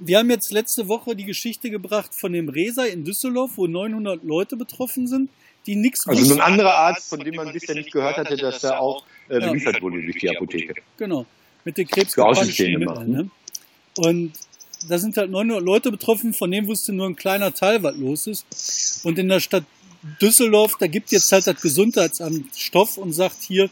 wir 0.00 0.18
haben 0.18 0.30
jetzt 0.30 0.50
letzte 0.52 0.88
Woche 0.88 1.14
die 1.14 1.24
Geschichte 1.24 1.70
gebracht 1.70 2.10
von 2.18 2.32
dem 2.32 2.48
Resa 2.48 2.84
in 2.84 3.04
Düsseldorf, 3.04 3.52
wo 3.56 3.66
900 3.66 4.24
Leute 4.24 4.56
betroffen 4.56 5.06
sind, 5.06 5.30
die 5.66 5.76
nichts 5.76 6.06
Also 6.06 6.34
ein 6.34 6.40
anderer 6.40 6.74
Arzt, 6.74 7.08
von 7.08 7.20
dem 7.20 7.34
man 7.36 7.52
bisher 7.52 7.74
nicht 7.74 7.92
gehört 7.92 8.16
hatte, 8.16 8.36
dass 8.36 8.64
er 8.64 8.80
auch 8.80 9.04
äh, 9.28 9.38
Ja. 9.40 9.48
beliefert 9.48 9.80
wurde 9.82 10.02
durch 10.02 10.16
die 10.18 10.30
Apotheke. 10.30 10.74
Genau. 10.96 11.24
Mit 11.66 11.78
den 11.78 11.86
Mitteln. 12.78 12.84
machen. 12.84 13.12
Ne? 13.12 13.30
Und 13.96 14.32
da 14.88 14.98
sind 14.98 15.16
halt 15.16 15.30
900 15.30 15.64
Leute 15.64 15.90
betroffen, 15.90 16.32
von 16.32 16.50
denen 16.50 16.68
wusste 16.68 16.92
nur 16.92 17.06
ein 17.06 17.16
kleiner 17.16 17.52
Teil, 17.52 17.82
was 17.82 17.96
los 17.96 18.26
ist. 18.28 19.04
Und 19.04 19.18
in 19.18 19.28
der 19.28 19.40
Stadt 19.40 19.64
Düsseldorf, 20.22 20.76
da 20.78 20.86
gibt 20.86 21.10
jetzt 21.10 21.32
halt 21.32 21.46
das 21.46 21.60
Gesundheitsamt 21.60 22.56
Stoff 22.56 22.96
und 22.96 23.12
sagt 23.12 23.42
hier, 23.42 23.68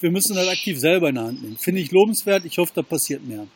wir 0.00 0.10
müssen 0.12 0.36
das 0.36 0.46
aktiv 0.46 0.78
selber 0.78 1.08
in 1.08 1.16
der 1.16 1.24
Hand 1.24 1.42
nehmen. 1.42 1.56
Finde 1.58 1.80
ich 1.80 1.90
lobenswert. 1.90 2.44
Ich 2.44 2.58
hoffe, 2.58 2.72
da 2.76 2.82
passiert 2.82 3.26
mehr. 3.26 3.46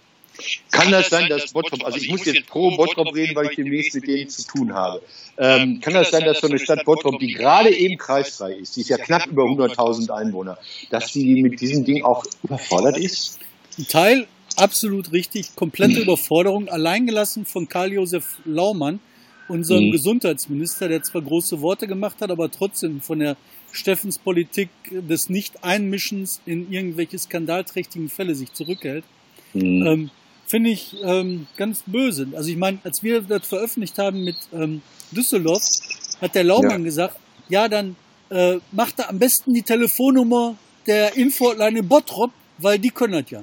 Kann 0.70 0.90
das 0.90 1.09
sein, 1.09 1.29
dass 1.29 1.53
Bottrop, 1.53 1.85
also 1.85 1.96
ich 1.96 2.09
muss 2.11 2.25
jetzt 2.25 2.46
pro 2.46 2.77
Bottrop 2.77 3.14
reden, 3.14 3.35
weil 3.35 3.46
ich 3.46 3.57
demnächst 3.57 3.94
mit 3.94 4.07
denen 4.07 4.29
zu 4.29 4.46
tun 4.46 4.75
habe. 4.75 5.01
Ähm, 5.38 5.81
kann 5.81 5.94
das 5.94 6.11
sein, 6.11 6.25
dass 6.25 6.40
so 6.40 6.49
eine 6.49 6.59
Stadt 6.59 6.85
Bottrop, 6.85 7.18
die 7.18 7.29
gerade 7.29 7.75
eben 7.75 7.96
kreisfrei 7.96 8.53
ist, 8.53 8.77
die 8.77 8.81
ist 8.81 8.90
ja 8.90 8.99
knapp 8.99 9.27
über 9.27 9.44
100.000 9.44 10.11
Einwohner, 10.11 10.59
dass 10.90 11.12
die 11.12 11.42
mit 11.42 11.61
diesem 11.61 11.85
Ding 11.85 12.05
auch 12.05 12.25
überfordert 12.42 12.99
ist? 12.99 13.38
Ein 13.79 13.89
Teil 13.89 14.27
absolut 14.57 15.12
richtig, 15.12 15.55
komplette 15.55 16.01
Überforderung, 16.01 16.69
alleingelassen 16.69 17.45
von 17.45 17.69
Karl-Josef 17.69 18.39
Laumann, 18.45 19.01
unserem 19.49 19.87
Mhm. 19.87 19.91
Gesundheitsminister, 19.93 20.89
der 20.89 21.03
zwar 21.03 21.23
große 21.23 21.61
Worte 21.61 21.87
gemacht 21.87 22.17
hat, 22.21 22.31
aber 22.31 22.51
trotzdem 22.51 23.01
von 23.01 23.19
der 23.19 23.37
Steffenspolitik 23.73 24.71
des 24.91 25.29
Nicht-Einmischens 25.29 26.41
in 26.47 26.73
irgendwelche 26.73 27.19
skandalträchtigen 27.19 28.09
Fälle 28.09 28.35
sich 28.35 28.53
zurückhält. 28.55 29.05
Mhm. 29.53 29.87
Ähm, 29.87 30.11
Finde 30.49 30.71
ich 30.71 30.95
ähm, 31.03 31.49
ganz 31.57 31.83
böse. 31.87 32.29
Also 32.35 32.51
ich 32.51 32.57
meine, 32.57 32.79
als 32.85 33.03
wir 33.03 33.21
das 33.21 33.47
veröffentlicht 33.47 33.99
haben 33.99 34.23
mit 34.23 34.37
ähm, 34.55 34.81
Düsseldorf, 35.11 35.65
hat 36.21 36.35
der 36.37 36.45
Laumann 36.45 36.71
Ja. 36.71 36.85
gesagt, 36.85 37.17
ja, 37.49 37.69
dann 37.69 37.97
äh, 38.31 38.59
macht 38.71 39.01
er 39.01 39.11
am 39.11 39.19
besten 39.19 39.53
die 39.55 39.62
Telefonnummer 39.62 40.57
der 40.87 41.17
Info-Hotline 41.17 41.81
in 41.81 41.89
Bottrop, 41.89 42.31
weil 42.59 42.79
die 42.79 42.91
können 42.91 43.12
das 43.25 43.31
ja. 43.31 43.43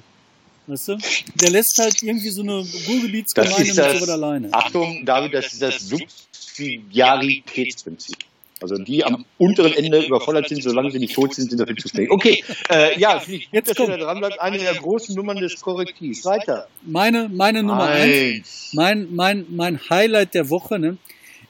Weißt 0.67 0.87
du? 0.87 0.97
Der 1.35 1.49
lässt 1.49 1.77
halt 1.77 2.01
irgendwie 2.01 2.29
so 2.29 2.41
eine 2.41 2.53
Ruhrgebietsgemeinde 2.53 3.63
mit 3.63 3.75
sowas 3.75 4.09
alleine. 4.09 4.47
Achtung, 4.51 5.05
David, 5.05 5.33
das 5.33 5.51
ist 5.53 5.61
das 5.61 5.79
Subsidiaritätsprinzip. 5.79 8.15
Also 8.61 8.77
die 8.77 9.03
am 9.03 9.25
unteren 9.37 9.73
Ende 9.73 10.05
überfordert 10.05 10.47
sind, 10.47 10.63
solange 10.63 10.89
sie 10.89 10.99
nicht 10.99 11.13
tot 11.13 11.35
sind, 11.35 11.49
sind 11.49 11.59
dafür 11.59 11.75
zuständig. 11.75 12.09
Okay, 12.11 12.41
äh, 12.69 12.97
ja, 12.97 13.17
ich 13.17 13.25
gut, 13.27 13.41
Jetzt 13.51 13.69
dass 13.69 13.77
ihr 13.77 13.87
kommt. 13.87 14.01
da 14.01 14.05
dran 14.05 14.19
bleibt. 14.19 14.39
Eine 14.39 14.57
der 14.57 14.73
großen 14.75 15.13
Nummern 15.15 15.35
des 15.35 15.59
Korrektivs. 15.59 16.23
Weiter. 16.23 16.69
Meine, 16.81 17.27
meine 17.27 17.61
Nummer 17.61 17.89
eins. 17.89 18.37
Eins. 18.37 18.69
Mein, 18.71 19.13
mein, 19.13 19.45
mein 19.49 19.81
Highlight 19.89 20.33
der 20.33 20.49
Woche 20.49 20.79
ne, 20.79 20.95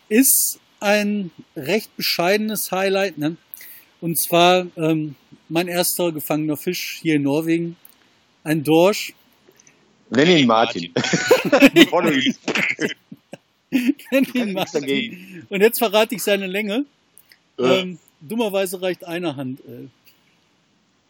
ist 0.09 0.59
ein 0.79 1.29
recht 1.55 1.95
bescheidenes 1.95 2.71
Highlight. 2.71 3.19
Ne? 3.19 3.37
Und 4.01 4.19
zwar 4.19 4.65
ähm, 4.75 5.13
mein 5.49 5.67
erster 5.67 6.11
gefangener 6.11 6.57
Fisch 6.57 6.97
hier 6.99 7.13
in 7.15 7.23
Norwegen. 7.23 7.75
Ein 8.43 8.63
Dorsch. 8.63 9.13
Nenn 10.09 10.27
ihn 10.37 10.47
Martin. 10.47 10.83
Ihn. 11.73 12.35
Nenn 14.11 14.27
ihn 14.33 14.53
Martin. 14.53 15.45
Und 15.49 15.61
jetzt 15.61 15.79
verrate 15.79 16.15
ich 16.15 16.23
seine 16.23 16.47
Länge. 16.47 16.85
Äh, 17.57 17.63
Ähm, 17.63 17.99
dummerweise 18.21 18.81
reicht 18.81 19.03
eine 19.05 19.35
Hand. 19.35 19.59
Äh, 19.61 19.87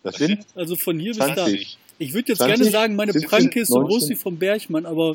das 0.04 0.16
sind 0.18 0.46
also 0.56 0.76
von 0.76 1.00
hier 1.00 1.12
bis 1.12 1.20
da. 1.20 1.34
20. 1.36 1.78
Ich 2.00 2.14
würde 2.14 2.30
jetzt 2.30 2.40
20, 2.40 2.58
gerne 2.58 2.72
sagen, 2.72 2.96
meine 2.96 3.14
17, 3.14 3.30
Pranke 3.30 3.60
ist 3.62 3.70
so 3.70 3.80
19. 3.80 3.88
groß 3.90 4.10
wie 4.10 4.16
vom 4.16 4.38
Bergmann, 4.38 4.86
aber 4.86 5.14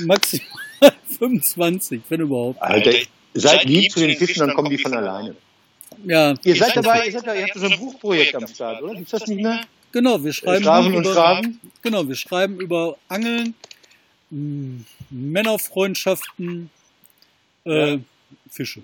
maximal 0.00 0.46
25, 1.18 2.00
wenn 2.08 2.20
überhaupt. 2.20 2.60
Alter, 2.62 2.92
seid 3.34 3.64
lieb 3.64 3.90
zu 3.90 4.00
den 4.00 4.16
Fischen, 4.16 4.40
dann 4.46 4.54
kommen 4.54 4.70
die 4.70 4.78
von 4.78 4.94
alleine. 4.94 5.34
Ja, 6.04 6.34
Ihr 6.44 6.56
seid 6.56 6.76
dabei, 6.76 7.06
ihr, 7.06 7.12
seid 7.12 7.26
da, 7.26 7.34
ihr 7.34 7.42
habt 7.42 7.54
so 7.58 7.66
ein 7.66 7.78
Buchprojekt 7.78 8.34
am 8.34 8.46
Start, 8.46 8.82
oder? 8.82 8.94
Gibt's 8.94 9.10
das 9.10 9.26
nicht 9.26 9.42
mehr? 9.42 9.60
Genau, 9.92 10.22
wir 10.24 10.32
schreiben 10.32 10.62
Strafen 10.62 10.94
und 10.94 11.02
über, 11.04 11.12
Strafen? 11.12 11.60
Genau, 11.82 12.08
wir 12.08 12.14
schreiben 12.14 12.60
über 12.60 12.96
Angeln, 13.08 13.54
mh, 14.30 14.84
Männerfreundschaften, 15.10 16.70
äh, 17.64 17.92
Ja. 17.92 17.98
Fische. 18.50 18.82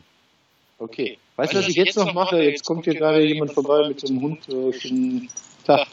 Okay. 0.79 1.19
Weißt 1.37 1.53
du, 1.53 1.59
was 1.59 1.69
ich 1.69 1.77
jetzt 1.77 1.97
noch 1.97 2.13
mache? 2.15 2.43
Jetzt 2.43 2.65
kommt 2.65 2.85
hier 2.85 2.95
gerade 2.95 3.25
jemand 3.25 3.53
vorbei 3.53 3.89
mit 3.89 4.01
so 4.01 4.09
einem 4.09 4.21
Hund. 4.23 4.49
Äh, 4.49 4.73
schönen 4.73 5.29
Tag. 5.65 5.87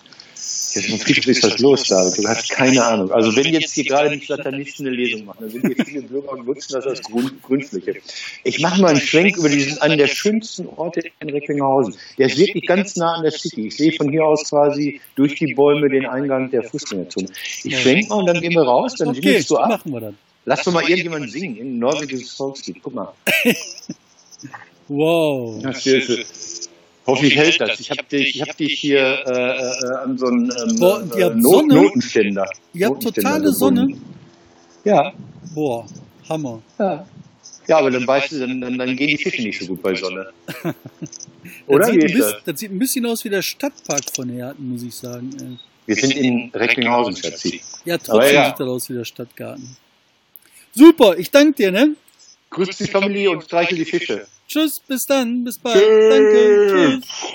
Jetzt 0.76 1.06
gibt 1.06 1.26
ist 1.26 1.44
was 1.44 1.60
los, 1.60 1.88
David. 1.88 2.18
Du 2.18 2.28
hast 2.28 2.50
keine 2.50 2.84
Ahnung. 2.84 3.12
Also 3.12 3.36
wenn 3.36 3.46
jetzt 3.54 3.74
hier 3.74 3.86
gerade 3.86 4.10
nicht 4.10 4.28
Satanisten 4.28 4.86
eine 4.86 4.96
Lesung 4.96 5.26
machen, 5.26 5.38
dann 5.42 5.50
sind 5.50 5.66
hier 5.66 5.86
viele 5.86 6.02
Bürger 6.02 6.34
und 6.34 6.46
nutzen 6.46 6.74
das 6.74 6.86
als 6.86 7.02
Grund, 7.02 7.42
Grundfläche. 7.42 7.96
Ich 8.44 8.60
mache 8.60 8.82
mal 8.82 8.90
einen 8.90 9.00
Schwenk 9.00 9.38
über 9.38 9.48
diesen 9.48 9.78
einen 9.82 9.98
der 9.98 10.08
schönsten 10.08 10.68
Orte 10.68 11.02
in 11.22 11.30
Recklinghausen. 11.30 11.96
Der 12.18 12.28
ist 12.28 12.38
wirklich 12.38 12.66
ganz 12.68 12.96
nah 12.98 13.14
an 13.16 13.24
der 13.24 13.32
City. 13.32 13.68
Ich 13.68 13.78
sehe 13.78 13.94
von 13.94 14.10
hier 14.12 14.26
aus 14.26 14.50
quasi 14.50 15.00
durch 15.16 15.36
die 15.36 15.54
Bäume 15.54 15.88
den 15.90 16.06
Eingang 16.06 16.50
der 16.52 16.64
Fußgängerzone. 16.64 17.28
Ich 17.64 17.80
schwenk 17.80 18.10
mal 18.10 18.18
und 18.18 18.26
dann 18.28 18.42
gehen 18.42 18.54
wir 18.54 18.64
raus, 18.64 18.96
dann 18.98 19.10
Okay, 19.10 19.34
singst 19.34 19.52
du 19.52 19.58
ab. 19.58 19.70
machen 19.70 19.92
wir 19.94 20.02
dann. 20.02 20.18
Lass 20.44 20.64
doch 20.64 20.74
mal 20.74 20.84
irgendjemanden 20.84 21.30
singen, 21.30 21.56
in 21.56 21.80
norwegisches 21.80 22.34
Volkslied. 22.34 22.78
Guck 22.84 22.94
mal. 22.94 23.14
Wow. 24.88 25.64
Das 25.64 25.82
hier 25.82 25.98
ist 25.98 26.65
Hoffentlich 27.08 27.36
hält 27.36 27.62
das. 27.62 27.80
Ich 27.80 27.92
habe 27.92 28.04
dich, 28.04 28.36
ich 28.36 28.42
hab 28.42 28.58
dich 28.58 28.80
hier 28.80 29.00
äh, 29.00 29.32
äh, 29.32 29.96
an 30.04 30.18
so 30.18 30.28
einen 30.28 30.52
ähm, 30.52 30.76
Boah, 30.80 31.02
äh, 31.16 31.30
Not 31.30 31.44
Sonne? 31.44 31.76
Notenständer. 31.76 32.50
Ihr 32.74 32.88
habt 32.88 33.04
totale 33.04 33.52
Sonne. 33.52 33.96
Ja, 34.84 35.14
Boah, 35.54 35.86
Hammer. 36.30 36.62
ja. 36.80 37.06
Ja, 37.68 37.80
aber 37.80 37.90
dann 37.90 38.06
weißt 38.06 38.32
du, 38.32 38.40
dann, 38.40 38.62
dann, 38.62 38.78
dann 38.78 38.96
gehen 38.96 39.08
die 39.08 39.18
Fische 39.18 39.42
nicht 39.42 39.60
so 39.60 39.66
gut 39.68 39.82
bei 39.82 39.96
Sonne. 39.96 40.28
Das 41.68 41.76
Oder 41.76 41.86
sieht, 41.86 41.96
wie 41.96 42.00
ein 42.00 42.06
ist 42.06 42.14
bisschen, 42.14 42.32
das? 42.34 42.44
das 42.46 42.60
sieht 42.60 42.72
ein 42.72 42.80
bisschen 42.80 43.06
aus 43.06 43.24
wie 43.24 43.30
der 43.30 43.42
Stadtpark 43.42 44.04
von 44.16 44.30
Herten, 44.30 44.70
muss 44.70 44.84
ich 44.84 44.96
sagen. 44.96 45.60
Wir 45.86 45.96
sind 45.96 46.16
in 46.16 46.50
Recklinghausen, 46.54 47.16
Schatzi. 47.16 47.62
Ja, 47.86 47.98
trotzdem 47.98 48.36
ja. 48.36 48.46
sieht 48.48 48.60
das 48.60 48.68
aus 48.68 48.90
wie 48.90 48.94
der 48.94 49.06
Stadtgarten. 49.06 49.78
Super, 50.74 51.18
ich 51.18 51.30
danke 51.30 51.54
dir, 51.54 51.72
ne? 51.72 51.96
Grüß 52.56 52.78
die 52.78 52.88
Familie 52.88 53.32
und 53.32 53.44
streichel 53.44 53.78
die 53.78 53.86
Fische. 53.86 54.28
Tschüss, 54.48 54.80
bis 54.80 55.06
dann, 55.06 55.44
bis 55.44 55.60
bald. 55.60 55.76
Tschüss. 55.76 56.10
Danke, 56.10 57.02
tschüss. 57.02 57.34